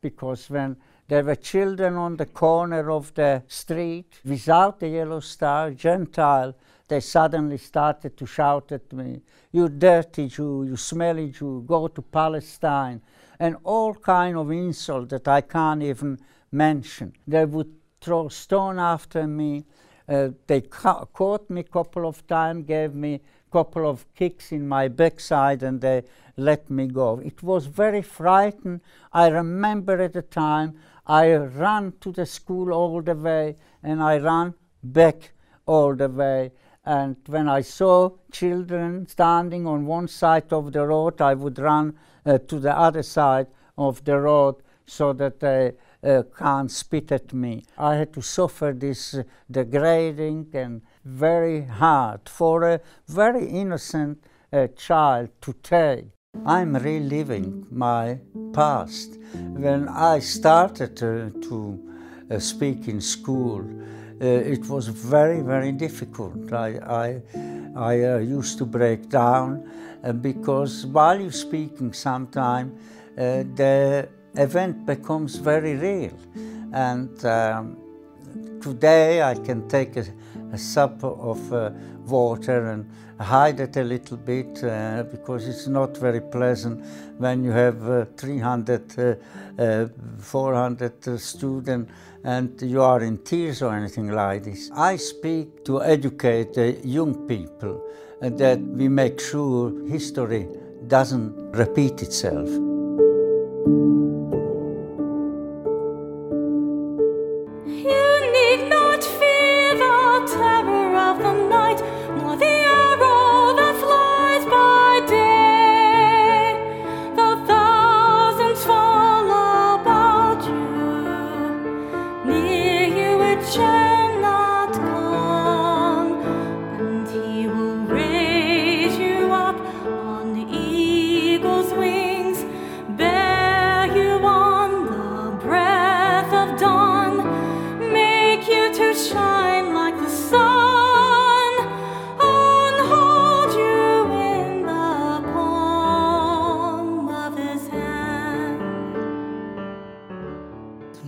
because 0.00 0.48
when 0.48 0.76
there 1.08 1.24
were 1.24 1.34
children 1.34 1.96
on 1.96 2.16
the 2.16 2.26
corner 2.26 2.90
of 2.90 3.12
the 3.14 3.42
street 3.48 4.20
without 4.24 4.80
the 4.80 4.88
yellow 4.88 5.20
star, 5.20 5.72
Gentile, 5.72 6.54
they 6.90 7.00
suddenly 7.00 7.56
started 7.56 8.16
to 8.16 8.26
shout 8.26 8.72
at 8.72 8.92
me, 8.92 9.22
You 9.52 9.68
dirty 9.68 10.26
Jew, 10.26 10.64
you 10.64 10.76
smelly 10.76 11.28
Jew, 11.30 11.62
go 11.66 11.86
to 11.88 12.02
Palestine, 12.02 13.00
and 13.38 13.56
all 13.62 13.94
kind 13.94 14.36
of 14.36 14.50
insult 14.50 15.08
that 15.10 15.28
I 15.28 15.40
can't 15.40 15.82
even 15.82 16.18
mention. 16.50 17.12
They 17.26 17.44
would 17.44 17.72
throw 18.00 18.28
stone 18.28 18.80
after 18.80 19.26
me. 19.26 19.64
Uh, 20.08 20.30
they 20.48 20.62
ca- 20.62 21.04
caught 21.06 21.48
me 21.48 21.60
a 21.60 21.64
couple 21.64 22.08
of 22.08 22.26
times, 22.26 22.66
gave 22.66 22.92
me 22.92 23.14
a 23.14 23.20
couple 23.52 23.88
of 23.88 24.04
kicks 24.14 24.50
in 24.50 24.66
my 24.66 24.88
backside, 24.88 25.62
and 25.62 25.80
they 25.80 26.02
let 26.36 26.68
me 26.70 26.88
go. 26.88 27.20
It 27.20 27.40
was 27.42 27.66
very 27.66 28.02
frightened. 28.02 28.80
I 29.12 29.28
remember 29.28 30.02
at 30.02 30.14
the 30.14 30.22
time 30.22 30.74
I 31.06 31.32
ran 31.34 31.92
to 32.00 32.10
the 32.10 32.26
school 32.26 32.72
all 32.72 33.00
the 33.00 33.14
way, 33.14 33.56
and 33.82 34.02
I 34.02 34.18
ran 34.18 34.54
back 34.82 35.32
all 35.66 35.94
the 35.94 36.08
way. 36.08 36.50
And 36.84 37.16
when 37.26 37.48
I 37.48 37.60
saw 37.60 38.12
children 38.32 39.06
standing 39.06 39.66
on 39.66 39.86
one 39.86 40.08
side 40.08 40.52
of 40.52 40.72
the 40.72 40.86
road, 40.86 41.20
I 41.20 41.34
would 41.34 41.58
run 41.58 41.94
uh, 42.24 42.38
to 42.38 42.58
the 42.58 42.76
other 42.76 43.02
side 43.02 43.48
of 43.76 44.04
the 44.04 44.18
road 44.18 44.56
so 44.86 45.12
that 45.12 45.40
they 45.40 45.72
uh, 46.02 46.22
can't 46.36 46.70
spit 46.70 47.12
at 47.12 47.32
me. 47.32 47.64
I 47.78 47.96
had 47.96 48.12
to 48.14 48.22
suffer 48.22 48.74
this 48.76 49.14
uh, 49.14 49.22
degrading 49.50 50.48
and 50.54 50.82
very 51.04 51.62
hard 51.62 52.28
for 52.28 52.62
a 52.64 52.80
very 53.06 53.46
innocent 53.46 54.24
uh, 54.52 54.66
child 54.68 55.28
to 55.42 55.52
take. 55.62 56.06
I'm 56.46 56.76
reliving 56.76 57.66
my 57.70 58.20
past. 58.52 59.18
When 59.34 59.88
I 59.88 60.20
started 60.20 60.96
to 60.96 61.90
uh, 62.30 62.38
speak 62.38 62.88
in 62.88 63.00
school, 63.00 63.64
uh, 64.20 64.24
it 64.24 64.66
was 64.68 64.88
very, 64.88 65.40
very 65.40 65.72
difficult. 65.72 66.52
I, 66.52 66.78
I, 66.78 67.22
I 67.76 68.04
uh, 68.04 68.18
used 68.18 68.58
to 68.58 68.66
break 68.66 69.08
down 69.08 69.70
because 70.20 70.86
while 70.86 71.20
you're 71.20 71.32
speaking, 71.32 71.92
sometime 71.92 72.76
the 73.16 74.08
event 74.36 74.86
becomes 74.86 75.36
very 75.36 75.74
real. 75.74 76.16
And 76.72 77.24
um, 77.24 77.76
today 78.60 79.22
I 79.22 79.34
can 79.34 79.68
take 79.68 79.96
a, 79.96 80.04
a 80.52 80.58
sup 80.58 81.02
of 81.02 81.52
uh, 81.52 81.70
water 82.06 82.68
and 82.68 82.90
hide 83.20 83.60
it 83.60 83.76
a 83.76 83.84
little 83.84 84.16
bit 84.16 84.62
uh, 84.64 85.02
because 85.04 85.46
it's 85.46 85.66
not 85.66 85.96
very 85.96 86.20
pleasant 86.20 86.84
when 87.18 87.44
you 87.44 87.50
have 87.50 87.88
uh, 87.88 88.04
300, 88.16 88.98
uh, 88.98 89.62
uh, 89.62 89.88
400 90.18 91.08
uh, 91.08 91.16
students 91.18 91.92
and 92.24 92.60
you 92.62 92.82
are 92.82 93.02
in 93.02 93.18
tears 93.18 93.62
or 93.62 93.74
anything 93.74 94.10
like 94.10 94.44
this. 94.44 94.70
I 94.74 94.96
speak 94.96 95.64
to 95.64 95.82
educate 95.82 96.54
the 96.54 96.72
young 96.84 97.26
people 97.26 97.82
uh, 98.22 98.28
that 98.30 98.60
we 98.60 98.88
make 98.88 99.20
sure 99.20 99.86
history 99.86 100.48
doesn't 100.86 101.52
repeat 101.52 102.02
itself. 102.02 102.69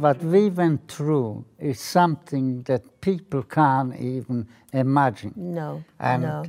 What 0.02 0.18
we 0.22 0.50
went 0.50 0.80
through 0.88 1.44
is 1.58 1.78
something 1.80 2.62
that 2.64 2.82
people 3.00 3.42
can't 3.44 3.94
even 4.00 4.46
imagine. 4.72 5.32
No, 5.36 5.82
and 6.00 6.22
no. 6.22 6.42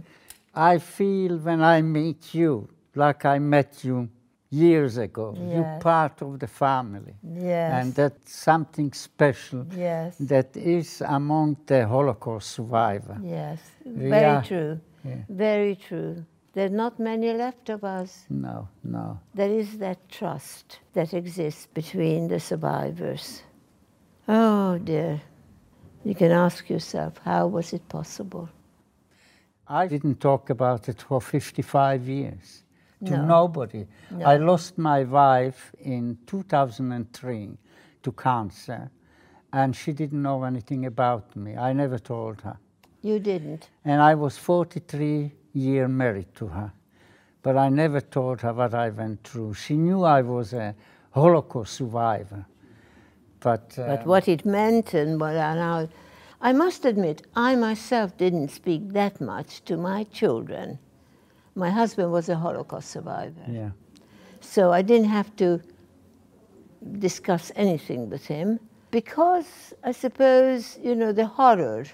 I 0.55 0.79
feel 0.79 1.37
when 1.37 1.61
I 1.61 1.81
meet 1.81 2.33
you, 2.33 2.67
like 2.95 3.25
I 3.25 3.37
met 3.39 3.83
you 3.83 4.09
years 4.49 4.97
ago, 4.97 5.33
Yes. 5.35 5.51
you're 5.53 5.79
part 5.79 6.21
of 6.21 6.39
the 6.39 6.47
family. 6.47 7.13
Yes. 7.23 7.73
And 7.77 7.93
that's 7.95 8.31
something 8.51 8.89
special 8.93 9.65
Yes. 9.75 10.15
that 10.19 10.55
is 10.57 11.01
among 11.19 11.57
the 11.65 11.87
Holocaust 11.87 12.47
survivor. 12.57 13.17
Yes, 13.23 13.59
We 13.85 14.09
very 14.09 14.25
are- 14.35 14.43
true. 14.43 14.79
Yeah. 15.03 15.23
Very 15.29 15.75
true. 15.75 16.15
There 16.53 16.67
are 16.67 16.69
not 16.69 16.99
many 16.99 17.33
left 17.33 17.69
of 17.69 17.83
us. 17.83 18.25
No, 18.29 18.67
no. 18.83 19.19
There 19.33 19.49
is 19.49 19.79
that 19.79 20.07
trust 20.09 20.79
that 20.93 21.13
exists 21.13 21.67
between 21.73 22.27
the 22.27 22.39
survivors. 22.39 23.41
Oh 24.27 24.77
dear. 24.77 25.21
You 26.03 26.13
can 26.13 26.31
ask 26.31 26.69
yourself, 26.69 27.17
how 27.25 27.47
was 27.47 27.73
it 27.73 27.87
possible? 27.89 28.49
I 29.67 29.87
didn't 29.87 30.19
talk 30.19 30.49
about 30.49 30.89
it 30.89 31.01
for 31.01 31.21
55 31.21 32.07
years 32.07 32.63
to 33.05 33.17
No. 33.17 33.25
nobody. 33.25 33.87
No. 34.11 34.25
I 34.25 34.37
lost 34.37 34.77
my 34.77 35.03
wife 35.05 35.71
in 35.79 36.17
2003 36.27 37.57
to 38.03 38.11
cancer, 38.11 38.91
and 39.53 39.75
she 39.75 39.93
didn't 39.93 40.21
know 40.21 40.43
anything 40.43 40.85
about 40.85 41.35
me. 41.35 41.55
I 41.57 41.73
never 41.73 41.97
told 41.97 42.41
her. 42.41 42.57
You 43.01 43.19
didn't. 43.19 43.69
And 43.85 44.01
I 44.01 44.13
was 44.15 44.37
43 44.37 45.31
year 45.53 45.87
married 45.87 46.33
to 46.35 46.47
her, 46.47 46.71
but 47.41 47.57
I 47.57 47.69
never 47.69 48.01
told 48.01 48.41
her 48.41 48.53
what 48.53 48.73
I 48.73 48.89
went 48.89 49.23
through. 49.23 49.53
She 49.53 49.75
knew 49.75 50.03
I 50.03 50.21
was 50.21 50.53
a 50.53 50.75
Holocaust 51.11 51.73
survivor. 51.73 52.45
But, 53.39 53.77
uh, 53.77 53.87
But 53.87 54.05
what 54.05 54.27
it 54.27 54.45
meant 54.45 54.93
and 54.93 55.19
what 55.19 55.35
I 55.35 55.55
now, 55.55 55.89
I 56.41 56.53
must 56.53 56.85
admit, 56.85 57.27
I 57.35 57.55
myself 57.55 58.17
didn't 58.17 58.49
speak 58.49 58.93
that 58.93 59.21
much 59.21 59.63
to 59.65 59.77
my 59.77 60.05
children. 60.05 60.79
My 61.55 61.69
husband 61.69 62.11
was 62.11 62.29
a 62.29 62.35
Holocaust 62.35 62.89
survivor. 62.89 63.43
yeah. 63.47 63.71
So 64.41 64.73
I 64.73 64.81
didn't 64.81 65.09
have 65.09 65.33
to 65.37 65.61
discuss 66.99 67.51
anything 67.55 68.09
with 68.09 68.25
him 68.25 68.59
because 68.91 69.73
I 69.83 69.93
suppose, 69.93 70.77
you 70.83 70.95
know, 70.95 71.13
the 71.13 71.25
horror 71.25 71.85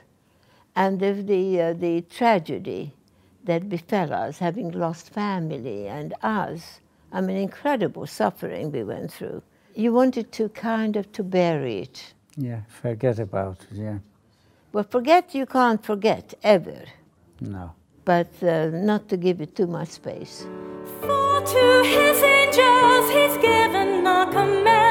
and 0.75 0.99
the, 0.99 1.13
the, 1.13 1.61
uh, 1.61 1.73
the 1.73 2.01
tragedy 2.01 2.93
that 3.49 3.67
befell 3.67 4.13
us, 4.13 4.37
having 4.39 4.69
lost 4.71 5.05
family 5.09 5.87
and 5.87 6.13
us, 6.21 6.79
I 7.11 7.19
mean, 7.21 7.37
incredible 7.37 8.05
suffering 8.07 8.71
we 8.71 8.83
went 8.83 9.11
through. 9.11 9.41
You 9.75 9.91
wanted 9.93 10.31
to 10.33 10.49
kind 10.49 10.95
of 10.95 11.05
to 11.17 11.23
bury 11.23 11.75
it. 11.87 12.13
Yeah, 12.37 12.61
forget 12.81 13.17
about 13.19 13.57
it, 13.71 13.77
yeah. 13.85 13.97
Well, 14.73 14.85
forget 14.95 15.33
you 15.39 15.45
can't 15.45 15.83
forget, 15.91 16.25
ever, 16.43 16.81
No. 17.41 17.65
but 18.05 18.31
uh, 18.43 18.69
not 18.91 19.09
to 19.09 19.17
give 19.17 19.41
it 19.41 19.55
too 19.55 19.67
much 19.67 19.89
space. 20.01 20.45
For 21.01 21.41
to 21.53 21.65
his 21.95 22.17
angels 22.37 23.05
he's 23.15 23.35
given 23.49 24.05
a 24.05 24.19
command 24.37 24.88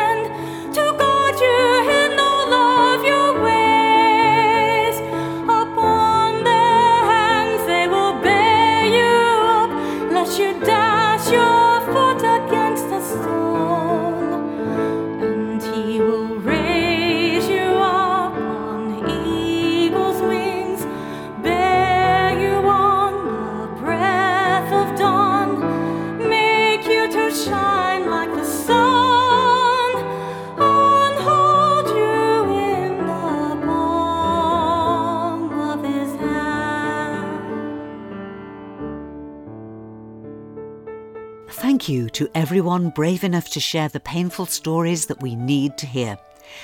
Thank 41.89 42.01
you 42.01 42.11
to 42.11 42.29
everyone 42.35 42.91
brave 42.91 43.25
enough 43.25 43.49
to 43.49 43.61
share 43.61 43.89
the 43.89 43.99
painful 43.99 44.45
stories 44.45 45.07
that 45.07 45.23
we 45.23 45.35
need 45.35 45.79
to 45.79 45.87
hear, 45.87 46.19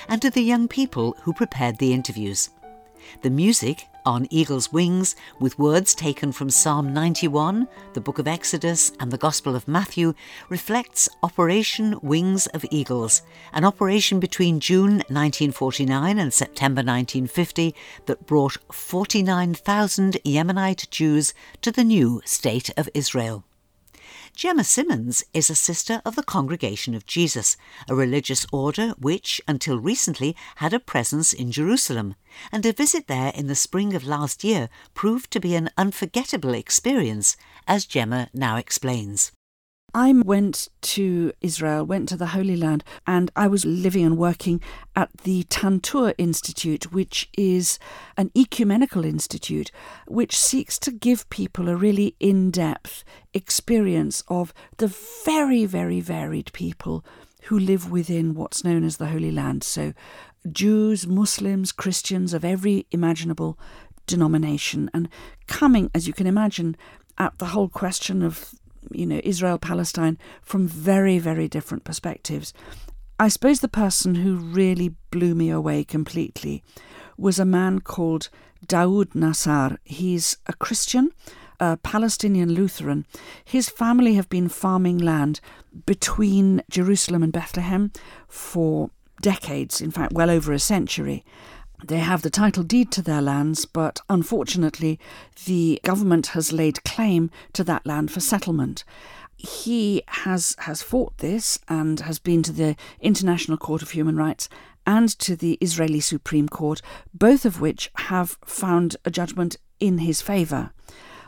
and 0.06 0.20
to 0.20 0.28
the 0.28 0.42
young 0.42 0.68
people 0.68 1.16
who 1.22 1.32
prepared 1.32 1.78
the 1.78 1.94
interviews. 1.94 2.50
The 3.22 3.30
music 3.30 3.86
on 4.04 4.26
Eagle's 4.28 4.70
Wings, 4.70 5.16
with 5.40 5.58
words 5.58 5.94
taken 5.94 6.30
from 6.30 6.50
Psalm 6.50 6.92
91, 6.92 7.66
the 7.94 8.02
Book 8.02 8.18
of 8.18 8.28
Exodus, 8.28 8.92
and 9.00 9.10
the 9.10 9.16
Gospel 9.16 9.56
of 9.56 9.66
Matthew, 9.66 10.12
reflects 10.50 11.08
Operation 11.22 11.98
Wings 12.02 12.46
of 12.48 12.66
Eagles, 12.70 13.22
an 13.54 13.64
operation 13.64 14.20
between 14.20 14.60
June 14.60 14.96
1949 15.08 16.18
and 16.18 16.34
September 16.34 16.80
1950 16.80 17.74
that 18.04 18.26
brought 18.26 18.58
49,000 18.70 20.18
Yemenite 20.22 20.90
Jews 20.90 21.32
to 21.62 21.72
the 21.72 21.82
new 21.82 22.20
State 22.26 22.68
of 22.76 22.90
Israel. 22.92 23.42
Gemma 24.36 24.64
Simmons 24.64 25.22
is 25.32 25.48
a 25.48 25.54
sister 25.54 26.02
of 26.04 26.16
the 26.16 26.22
Congregation 26.24 26.96
of 26.96 27.06
Jesus, 27.06 27.56
a 27.88 27.94
religious 27.94 28.44
order 28.52 28.88
which, 28.98 29.40
until 29.46 29.78
recently, 29.78 30.34
had 30.56 30.72
a 30.74 30.80
presence 30.80 31.32
in 31.32 31.52
Jerusalem, 31.52 32.16
and 32.50 32.66
a 32.66 32.72
visit 32.72 33.06
there 33.06 33.30
in 33.32 33.46
the 33.46 33.54
spring 33.54 33.94
of 33.94 34.04
last 34.04 34.42
year 34.42 34.68
proved 34.92 35.30
to 35.30 35.40
be 35.40 35.54
an 35.54 35.70
unforgettable 35.78 36.52
experience, 36.52 37.36
as 37.68 37.86
Gemma 37.86 38.28
now 38.34 38.56
explains. 38.56 39.30
I 39.96 40.12
went 40.12 40.68
to 40.82 41.32
Israel, 41.40 41.84
went 41.84 42.08
to 42.08 42.16
the 42.16 42.26
Holy 42.26 42.56
Land, 42.56 42.82
and 43.06 43.30
I 43.36 43.46
was 43.46 43.64
living 43.64 44.04
and 44.04 44.18
working 44.18 44.60
at 44.96 45.08
the 45.18 45.44
Tantur 45.44 46.14
Institute, 46.18 46.92
which 46.92 47.28
is 47.38 47.78
an 48.16 48.32
ecumenical 48.36 49.04
institute 49.04 49.70
which 50.08 50.36
seeks 50.36 50.80
to 50.80 50.90
give 50.90 51.30
people 51.30 51.68
a 51.68 51.76
really 51.76 52.16
in 52.18 52.50
depth 52.50 53.04
experience 53.32 54.24
of 54.26 54.52
the 54.78 54.88
very, 55.24 55.64
very 55.64 56.00
varied 56.00 56.52
people 56.52 57.04
who 57.44 57.56
live 57.56 57.88
within 57.88 58.34
what's 58.34 58.64
known 58.64 58.82
as 58.82 58.96
the 58.96 59.06
Holy 59.06 59.30
Land. 59.30 59.62
So, 59.62 59.92
Jews, 60.50 61.06
Muslims, 61.06 61.70
Christians 61.70 62.34
of 62.34 62.44
every 62.44 62.86
imaginable 62.90 63.60
denomination, 64.08 64.90
and 64.92 65.08
coming, 65.46 65.88
as 65.94 66.08
you 66.08 66.12
can 66.12 66.26
imagine, 66.26 66.76
at 67.16 67.38
the 67.38 67.46
whole 67.46 67.68
question 67.68 68.22
of 68.22 68.54
you 68.90 69.06
know, 69.06 69.20
Israel 69.24 69.58
Palestine 69.58 70.18
from 70.42 70.66
very, 70.66 71.18
very 71.18 71.48
different 71.48 71.84
perspectives. 71.84 72.52
I 73.18 73.28
suppose 73.28 73.60
the 73.60 73.68
person 73.68 74.16
who 74.16 74.36
really 74.36 74.94
blew 75.10 75.34
me 75.34 75.50
away 75.50 75.84
completely 75.84 76.62
was 77.16 77.38
a 77.38 77.44
man 77.44 77.80
called 77.80 78.28
Daoud 78.66 79.14
Nassar. 79.14 79.78
He's 79.84 80.36
a 80.46 80.52
Christian, 80.52 81.10
a 81.60 81.76
Palestinian 81.76 82.52
Lutheran. 82.52 83.06
His 83.44 83.68
family 83.68 84.14
have 84.14 84.28
been 84.28 84.48
farming 84.48 84.98
land 84.98 85.40
between 85.86 86.62
Jerusalem 86.68 87.22
and 87.22 87.32
Bethlehem 87.32 87.92
for 88.28 88.90
decades, 89.22 89.80
in 89.80 89.90
fact, 89.90 90.12
well 90.12 90.30
over 90.30 90.52
a 90.52 90.58
century. 90.58 91.24
They 91.86 91.98
have 91.98 92.22
the 92.22 92.30
title 92.30 92.62
deed 92.62 92.90
to 92.92 93.02
their 93.02 93.20
lands, 93.20 93.66
but 93.66 94.00
unfortunately, 94.08 94.98
the 95.44 95.80
government 95.84 96.28
has 96.28 96.50
laid 96.50 96.82
claim 96.84 97.30
to 97.52 97.62
that 97.64 97.86
land 97.86 98.10
for 98.10 98.20
settlement. 98.20 98.84
He 99.36 100.02
has 100.08 100.56
has 100.60 100.82
fought 100.82 101.18
this 101.18 101.58
and 101.68 102.00
has 102.00 102.18
been 102.18 102.42
to 102.44 102.52
the 102.52 102.76
International 103.00 103.58
Court 103.58 103.82
of 103.82 103.90
Human 103.90 104.16
Rights 104.16 104.48
and 104.86 105.10
to 105.18 105.36
the 105.36 105.58
Israeli 105.60 106.00
Supreme 106.00 106.48
Court, 106.48 106.80
both 107.12 107.44
of 107.44 107.60
which 107.60 107.90
have 107.96 108.38
found 108.46 108.96
a 109.04 109.10
judgment 109.10 109.56
in 109.78 109.98
his 109.98 110.22
favour. 110.22 110.70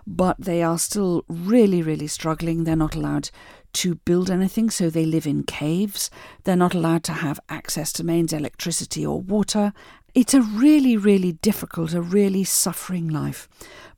But 0.07 0.37
they 0.39 0.63
are 0.63 0.79
still 0.79 1.25
really, 1.29 1.83
really 1.83 2.07
struggling. 2.07 2.65
They're 2.65 2.77
not 2.77 2.95
allowed 2.95 3.29
to 3.75 3.97
build 3.97 4.31
anything, 4.31 4.71
so 4.71 4.89
they 4.89 5.05
live 5.05 5.27
in 5.27 5.43
caves. 5.43 6.11
They're 6.45 6.57
not 6.57 6.75
allowed 6.75 7.05
to 7.05 7.13
have 7.13 7.41
access 7.51 7.93
to 7.95 8.05
mains 8.05 8.33
electricity 8.33 9.05
or 9.05 9.21
water, 9.21 9.75
it's 10.17 10.33
a 10.33 10.41
really, 10.41 10.97
really 10.97 11.33
difficult, 11.33 11.93
a 11.93 12.01
really 12.01 12.43
suffering 12.43 13.07
life. 13.07 13.51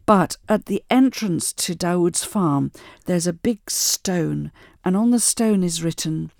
But 0.04 0.36
at 0.48 0.66
the 0.66 0.82
entrance 0.90 1.52
to 1.52 1.76
Daoud's 1.76 2.24
farm, 2.24 2.72
there's 3.06 3.28
a 3.28 3.32
big 3.32 3.70
stone, 3.70 4.50
and 4.84 4.96
on 4.96 5.12
the 5.12 5.20
stone 5.20 5.62
is 5.62 5.84
written, 5.84 6.32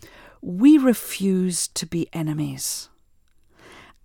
We 0.42 0.78
refuse 0.78 1.68
to 1.68 1.86
be 1.86 2.08
enemies. 2.12 2.88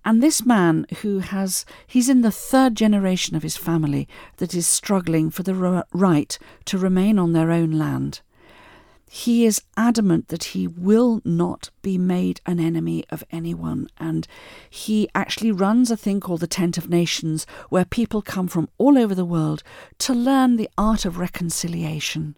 And 0.05 0.21
this 0.21 0.45
man, 0.45 0.85
who 1.01 1.19
has, 1.19 1.65
he's 1.87 2.09
in 2.09 2.21
the 2.21 2.29
third 2.29 2.75
generation 2.75 3.35
of 3.35 3.41
his 3.41 3.57
family 3.57 4.07
that 4.37 4.53
is 4.53 4.67
struggling 4.67 5.31
for 5.31 5.41
the 5.41 5.85
right 5.91 6.37
to 6.65 6.77
remain 6.77 7.17
on 7.17 7.33
their 7.33 7.49
own 7.49 7.71
land 7.71 8.21
he 9.15 9.45
is 9.45 9.61
adamant 9.77 10.29
that 10.29 10.43
he 10.43 10.65
will 10.65 11.21
not 11.23 11.69
be 11.83 11.99
made 11.99 12.41
an 12.47 12.59
enemy 12.59 13.05
of 13.11 13.23
anyone. 13.29 13.87
And 13.99 14.27
he 14.67 15.07
actually 15.13 15.51
runs 15.51 15.91
a 15.91 15.95
thing 15.95 16.19
called 16.19 16.39
the 16.39 16.47
Tent 16.47 16.79
of 16.79 16.89
Nations, 16.89 17.45
where 17.69 17.85
people 17.85 18.23
come 18.23 18.47
from 18.47 18.69
all 18.79 18.97
over 18.97 19.13
the 19.13 19.23
world 19.23 19.61
to 19.99 20.15
learn 20.15 20.55
the 20.55 20.67
art 20.79 21.05
of 21.05 21.19
reconciliation. 21.19 22.35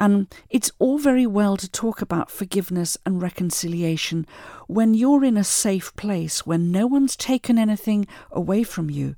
And 0.00 0.26
it's 0.50 0.72
all 0.78 0.98
very 0.98 1.26
well 1.26 1.56
to 1.56 1.70
talk 1.70 2.02
about 2.02 2.30
forgiveness 2.30 2.98
and 3.06 3.22
reconciliation 3.22 4.26
when 4.66 4.94
you're 4.94 5.24
in 5.24 5.36
a 5.36 5.44
safe 5.44 5.94
place, 5.94 6.44
when 6.44 6.72
no 6.72 6.86
one's 6.86 7.16
taken 7.16 7.58
anything 7.58 8.06
away 8.30 8.64
from 8.64 8.90
you. 8.90 9.14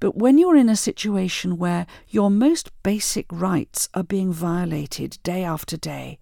But 0.00 0.16
when 0.16 0.38
you're 0.38 0.56
in 0.56 0.68
a 0.68 0.76
situation 0.76 1.56
where 1.56 1.86
your 2.08 2.30
most 2.30 2.70
basic 2.82 3.26
rights 3.30 3.88
are 3.94 4.04
being 4.04 4.32
violated 4.32 5.18
day 5.22 5.42
after 5.42 5.76
day, 5.76 6.18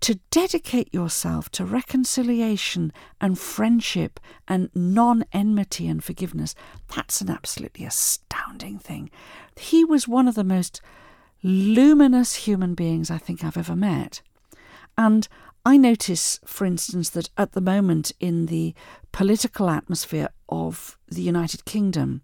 to 0.00 0.18
dedicate 0.30 0.92
yourself 0.92 1.48
to 1.50 1.64
reconciliation 1.64 2.92
and 3.20 3.38
friendship 3.38 4.18
and 4.48 4.68
non 4.74 5.24
enmity 5.32 5.86
and 5.86 6.02
forgiveness, 6.02 6.56
that's 6.94 7.20
an 7.20 7.30
absolutely 7.30 7.84
astounding 7.84 8.78
thing. 8.80 9.10
He 9.56 9.84
was 9.84 10.08
one 10.08 10.26
of 10.26 10.34
the 10.34 10.42
most 10.42 10.80
luminous 11.42 12.34
human 12.34 12.74
beings 12.74 13.10
I 13.10 13.18
think 13.18 13.44
I've 13.44 13.56
ever 13.56 13.76
met. 13.76 14.22
And 14.96 15.26
I 15.64 15.76
notice, 15.76 16.40
for 16.44 16.64
instance, 16.64 17.10
that 17.10 17.30
at 17.38 17.52
the 17.52 17.60
moment 17.60 18.12
in 18.18 18.46
the 18.46 18.74
political 19.12 19.70
atmosphere 19.70 20.28
of 20.48 20.98
the 21.08 21.22
United 21.22 21.64
Kingdom, 21.64 22.22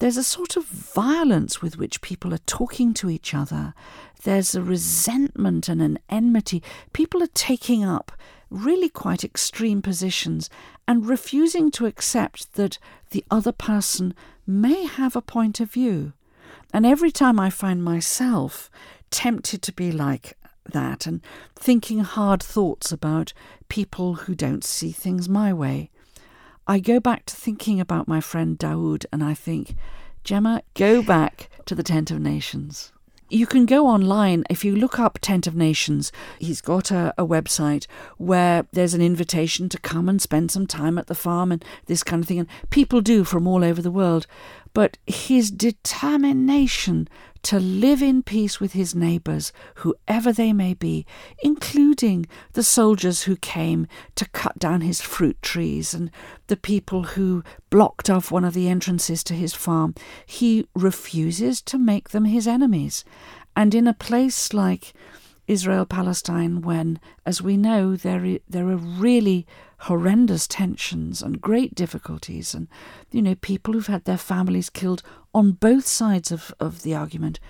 there's 0.00 0.18
a 0.18 0.24
sort 0.24 0.56
of 0.56 0.64
violence 0.66 1.62
with 1.62 1.78
which 1.78 2.02
people 2.02 2.34
are 2.34 2.38
talking 2.38 2.92
to 2.94 3.08
each 3.08 3.32
other. 3.32 3.72
There's 4.24 4.54
a 4.54 4.62
resentment 4.62 5.68
and 5.68 5.80
an 5.80 5.98
enmity. 6.10 6.62
People 6.92 7.22
are 7.22 7.28
taking 7.28 7.84
up 7.84 8.12
really 8.50 8.88
quite 8.88 9.24
extreme 9.24 9.80
positions 9.80 10.50
and 10.86 11.08
refusing 11.08 11.70
to 11.72 11.86
accept 11.86 12.54
that 12.54 12.78
the 13.10 13.24
other 13.30 13.52
person 13.52 14.14
may 14.46 14.84
have 14.84 15.16
a 15.16 15.22
point 15.22 15.58
of 15.58 15.70
view. 15.70 16.12
And 16.74 16.84
every 16.84 17.12
time 17.12 17.38
I 17.38 17.50
find 17.50 17.84
myself 17.84 18.68
tempted 19.10 19.62
to 19.62 19.72
be 19.72 19.92
like, 19.92 20.36
that 20.72 21.06
and 21.06 21.20
thinking 21.54 22.00
hard 22.00 22.42
thoughts 22.42 22.90
about 22.90 23.32
people 23.68 24.14
who 24.14 24.34
don't 24.34 24.64
see 24.64 24.92
things 24.92 25.28
my 25.28 25.52
way. 25.52 25.90
I 26.66 26.80
go 26.80 26.98
back 27.00 27.26
to 27.26 27.36
thinking 27.36 27.80
about 27.80 28.08
my 28.08 28.20
friend 28.20 28.58
Daoud 28.58 29.04
and 29.12 29.22
I 29.22 29.34
think, 29.34 29.76
Gemma, 30.24 30.62
go 30.72 31.02
back 31.02 31.50
to 31.66 31.74
the 31.74 31.82
Tent 31.82 32.10
of 32.10 32.18
Nations. 32.18 32.93
You 33.30 33.46
can 33.46 33.64
go 33.64 33.86
online 33.86 34.44
if 34.50 34.64
you 34.64 34.76
look 34.76 34.98
up 34.98 35.18
Tent 35.20 35.46
of 35.46 35.56
Nations. 35.56 36.12
He's 36.38 36.60
got 36.60 36.90
a, 36.90 37.14
a 37.16 37.26
website 37.26 37.86
where 38.18 38.66
there's 38.72 38.94
an 38.94 39.00
invitation 39.00 39.68
to 39.70 39.78
come 39.78 40.08
and 40.08 40.20
spend 40.20 40.50
some 40.50 40.66
time 40.66 40.98
at 40.98 41.06
the 41.06 41.14
farm 41.14 41.50
and 41.50 41.64
this 41.86 42.02
kind 42.02 42.22
of 42.22 42.28
thing. 42.28 42.38
And 42.38 42.48
people 42.70 43.00
do 43.00 43.24
from 43.24 43.46
all 43.46 43.64
over 43.64 43.80
the 43.80 43.90
world. 43.90 44.26
But 44.74 44.98
his 45.06 45.50
determination 45.50 47.08
to 47.44 47.60
live 47.60 48.02
in 48.02 48.22
peace 48.22 48.58
with 48.58 48.72
his 48.72 48.94
neighbours, 48.94 49.52
whoever 49.76 50.32
they 50.32 50.52
may 50.52 50.74
be, 50.74 51.06
including 51.42 52.26
the 52.54 52.62
soldiers 52.62 53.22
who 53.22 53.36
came 53.36 53.86
to 54.16 54.28
cut 54.30 54.58
down 54.58 54.80
his 54.80 55.00
fruit 55.00 55.40
trees 55.42 55.94
and 55.94 56.10
the 56.46 56.56
people 56.56 57.02
who 57.02 57.44
blocked 57.70 58.08
off 58.08 58.30
one 58.30 58.44
of 58.44 58.54
the 58.54 58.68
entrances 58.68 59.22
to 59.22 59.34
his 59.34 59.54
farm. 59.54 59.94
He 60.26 60.66
refuses 60.74 61.60
to 61.62 61.78
make 61.78 62.10
them 62.10 62.24
his 62.24 62.48
enemies. 62.48 63.04
And 63.54 63.74
in 63.74 63.86
a 63.86 63.94
place 63.94 64.52
like 64.52 64.94
Israel 65.46 65.84
Palestine, 65.84 66.62
when, 66.62 66.98
as 67.26 67.42
we 67.42 67.56
know, 67.56 67.94
there, 67.94 68.38
there 68.48 68.68
are 68.68 68.76
really 68.76 69.46
horrendous 69.84 70.46
tensions 70.46 71.22
and 71.22 71.40
great 71.40 71.74
difficulties, 71.74 72.54
and 72.54 72.68
you 73.10 73.22
know 73.22 73.34
people 73.34 73.74
who've 73.74 73.86
had 73.86 74.04
their 74.04 74.18
families 74.18 74.70
killed 74.70 75.02
on 75.34 75.52
both 75.52 75.86
sides 75.86 76.30
of, 76.32 76.54
of 76.60 76.82
the 76.82 76.94
argument. 76.94 77.40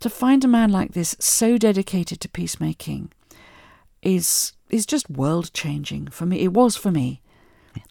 To 0.00 0.10
find 0.10 0.44
a 0.44 0.48
man 0.48 0.70
like 0.70 0.92
this 0.92 1.16
so 1.20 1.58
dedicated 1.58 2.20
to 2.20 2.28
peacemaking 2.28 3.12
is 4.02 4.52
is 4.68 4.86
just 4.86 5.10
world 5.10 5.52
changing 5.52 6.08
for 6.08 6.26
me. 6.26 6.40
It 6.40 6.52
was 6.52 6.76
for 6.76 6.90
me. 6.90 7.20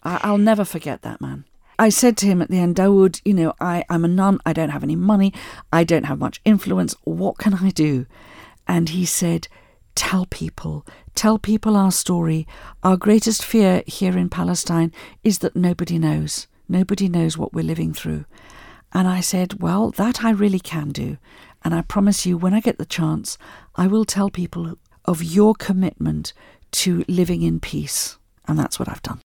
I, 0.04 0.32
will 0.32 0.38
never 0.38 0.66
forget 0.66 1.02
that 1.02 1.22
man. 1.22 1.46
I 1.80 1.90
said 1.90 2.18
to 2.18 2.28
him 2.28 2.42
at 2.42 2.50
the 2.50 2.60
end, 2.60 2.76
Daoud, 2.76 3.22
you 3.26 3.34
know, 3.34 3.54
I, 3.60 3.84
I'm 3.90 4.06
a 4.06 4.08
nun, 4.08 4.40
I 4.46 4.54
don't 4.54 4.70
have 4.70 4.84
any 4.84 4.96
money, 4.96 5.34
I 5.74 5.84
don't 5.84 6.04
have 6.06 6.20
much 6.20 6.40
influence, 6.46 6.96
what 7.04 7.40
can 7.40 7.56
I 7.56 7.70
do? 7.70 8.06
And 8.68 8.90
he 8.90 9.06
said, 9.06 9.48
tell 9.96 10.26
people, 10.26 10.86
tell 11.16 11.38
people 11.38 11.76
our 11.76 11.92
story. 11.92 12.48
Our 12.84 12.98
greatest 12.98 13.44
fear 13.44 13.84
here 13.88 14.18
in 14.18 14.30
Palestine 14.30 14.92
is 15.24 15.40
that 15.40 15.56
nobody 15.56 15.98
knows. 15.98 16.48
Nobody 16.68 17.10
knows 17.10 17.38
what 17.38 17.54
we're 17.54 17.64
living 17.64 17.94
through. 17.94 18.26
And 18.94 19.08
I 19.08 19.22
said, 19.22 19.62
Well, 19.62 19.92
that 19.92 20.24
I 20.24 20.32
really 20.32 20.60
can 20.60 20.90
do. 20.90 21.18
And 21.64 21.74
I 21.74 21.82
promise 21.82 22.26
you, 22.26 22.38
when 22.38 22.54
I 22.54 22.60
get 22.60 22.78
the 22.78 22.86
chance, 22.86 23.38
I 23.76 23.88
will 23.88 24.06
tell 24.06 24.30
people 24.30 24.78
of 25.06 25.24
your 25.24 25.54
commitment 25.56 26.34
to 26.72 27.06
living 27.08 27.42
in 27.42 27.60
peace. 27.60 28.18
And 28.48 28.58
that's 28.58 28.80
what 28.80 28.90
I've 28.90 29.04
done. 29.04 29.22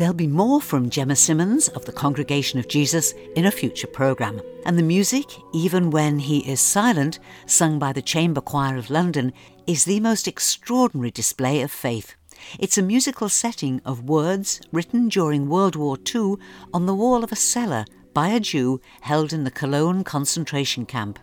There'll 0.00 0.14
be 0.14 0.26
more 0.26 0.62
from 0.62 0.88
Gemma 0.88 1.14
Simmons 1.14 1.68
of 1.68 1.84
the 1.84 1.92
Congregation 1.92 2.58
of 2.58 2.68
Jesus 2.68 3.12
in 3.36 3.44
a 3.44 3.50
future 3.50 3.86
programme. 3.86 4.40
And 4.64 4.78
the 4.78 4.82
music, 4.82 5.26
Even 5.52 5.90
When 5.90 6.18
He 6.18 6.38
Is 6.50 6.58
Silent, 6.58 7.18
sung 7.44 7.78
by 7.78 7.92
the 7.92 8.00
Chamber 8.00 8.40
Choir 8.40 8.78
of 8.78 8.88
London, 8.88 9.30
is 9.66 9.84
the 9.84 10.00
most 10.00 10.26
extraordinary 10.26 11.10
display 11.10 11.60
of 11.60 11.70
faith. 11.70 12.14
It's 12.58 12.78
a 12.78 12.82
musical 12.82 13.28
setting 13.28 13.82
of 13.84 14.08
words 14.08 14.62
written 14.72 15.10
during 15.10 15.50
World 15.50 15.76
War 15.76 15.98
II 16.14 16.36
on 16.72 16.86
the 16.86 16.94
wall 16.94 17.22
of 17.22 17.30
a 17.30 17.36
cellar 17.36 17.84
by 18.14 18.28
a 18.28 18.40
Jew 18.40 18.80
held 19.02 19.34
in 19.34 19.44
the 19.44 19.50
Cologne 19.50 20.02
concentration 20.02 20.86
camp. 20.86 21.18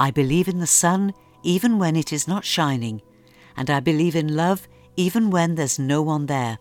I 0.00 0.10
believe 0.10 0.48
in 0.48 0.58
the 0.58 0.66
sun 0.66 1.14
even 1.44 1.78
when 1.78 1.94
it 1.94 2.12
is 2.12 2.26
not 2.26 2.44
shining, 2.44 3.02
and 3.56 3.70
I 3.70 3.78
believe 3.78 4.16
in 4.16 4.34
love 4.34 4.66
even 4.96 5.30
when 5.30 5.54
there's 5.54 5.78
no 5.78 6.02
one 6.02 6.26
there 6.26 6.58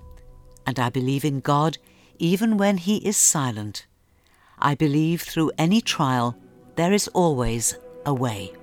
and 0.68 0.78
I 0.80 0.90
believe 0.90 1.26
in 1.26 1.40
God 1.40 1.80
even 2.20 2.58
when 2.58 2.78
He 2.78 2.98
is 2.98 3.18
silent. 3.18 3.88
I 4.60 4.76
believe 4.76 5.22
through 5.22 5.52
any 5.58 5.82
trial 5.82 6.38
there 6.76 6.94
is 6.94 7.08
always 7.10 7.76
a 8.06 8.14
way. 8.14 8.54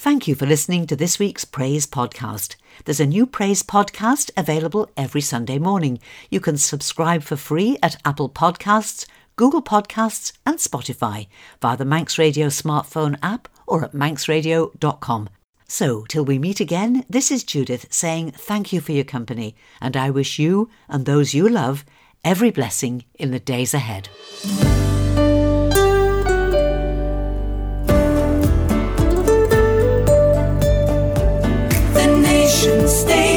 Thank 0.00 0.26
you 0.26 0.34
for 0.34 0.46
listening 0.46 0.86
to 0.86 0.96
this 0.96 1.18
week's 1.18 1.44
Praise 1.44 1.86
Podcast. 1.86 2.56
There's 2.86 3.00
a 3.00 3.06
new 3.06 3.26
Praise 3.26 3.62
Podcast 3.62 4.30
available 4.34 4.88
every 4.96 5.20
Sunday 5.20 5.58
morning. 5.58 5.98
You 6.30 6.40
can 6.40 6.56
subscribe 6.56 7.22
for 7.22 7.36
free 7.36 7.76
at 7.82 8.00
Apple 8.02 8.30
Podcasts, 8.30 9.04
Google 9.36 9.60
Podcasts, 9.60 10.32
and 10.46 10.56
Spotify 10.56 11.26
via 11.60 11.76
the 11.76 11.84
Manx 11.84 12.16
Radio 12.16 12.46
smartphone 12.46 13.18
app 13.22 13.46
or 13.66 13.84
at 13.84 13.92
manxradio.com. 13.92 15.28
So, 15.68 16.06
till 16.08 16.24
we 16.24 16.38
meet 16.38 16.60
again, 16.60 17.04
this 17.10 17.30
is 17.30 17.44
Judith 17.44 17.86
saying 17.90 18.30
thank 18.30 18.72
you 18.72 18.80
for 18.80 18.92
your 18.92 19.04
company, 19.04 19.54
and 19.82 19.98
I 19.98 20.08
wish 20.08 20.38
you 20.38 20.70
and 20.88 21.04
those 21.04 21.34
you 21.34 21.46
love 21.46 21.84
every 22.24 22.50
blessing 22.50 23.04
in 23.18 23.32
the 23.32 23.38
days 23.38 23.74
ahead. 23.74 24.08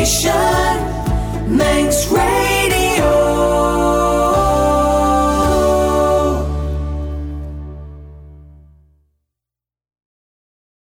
Station. 0.06 0.33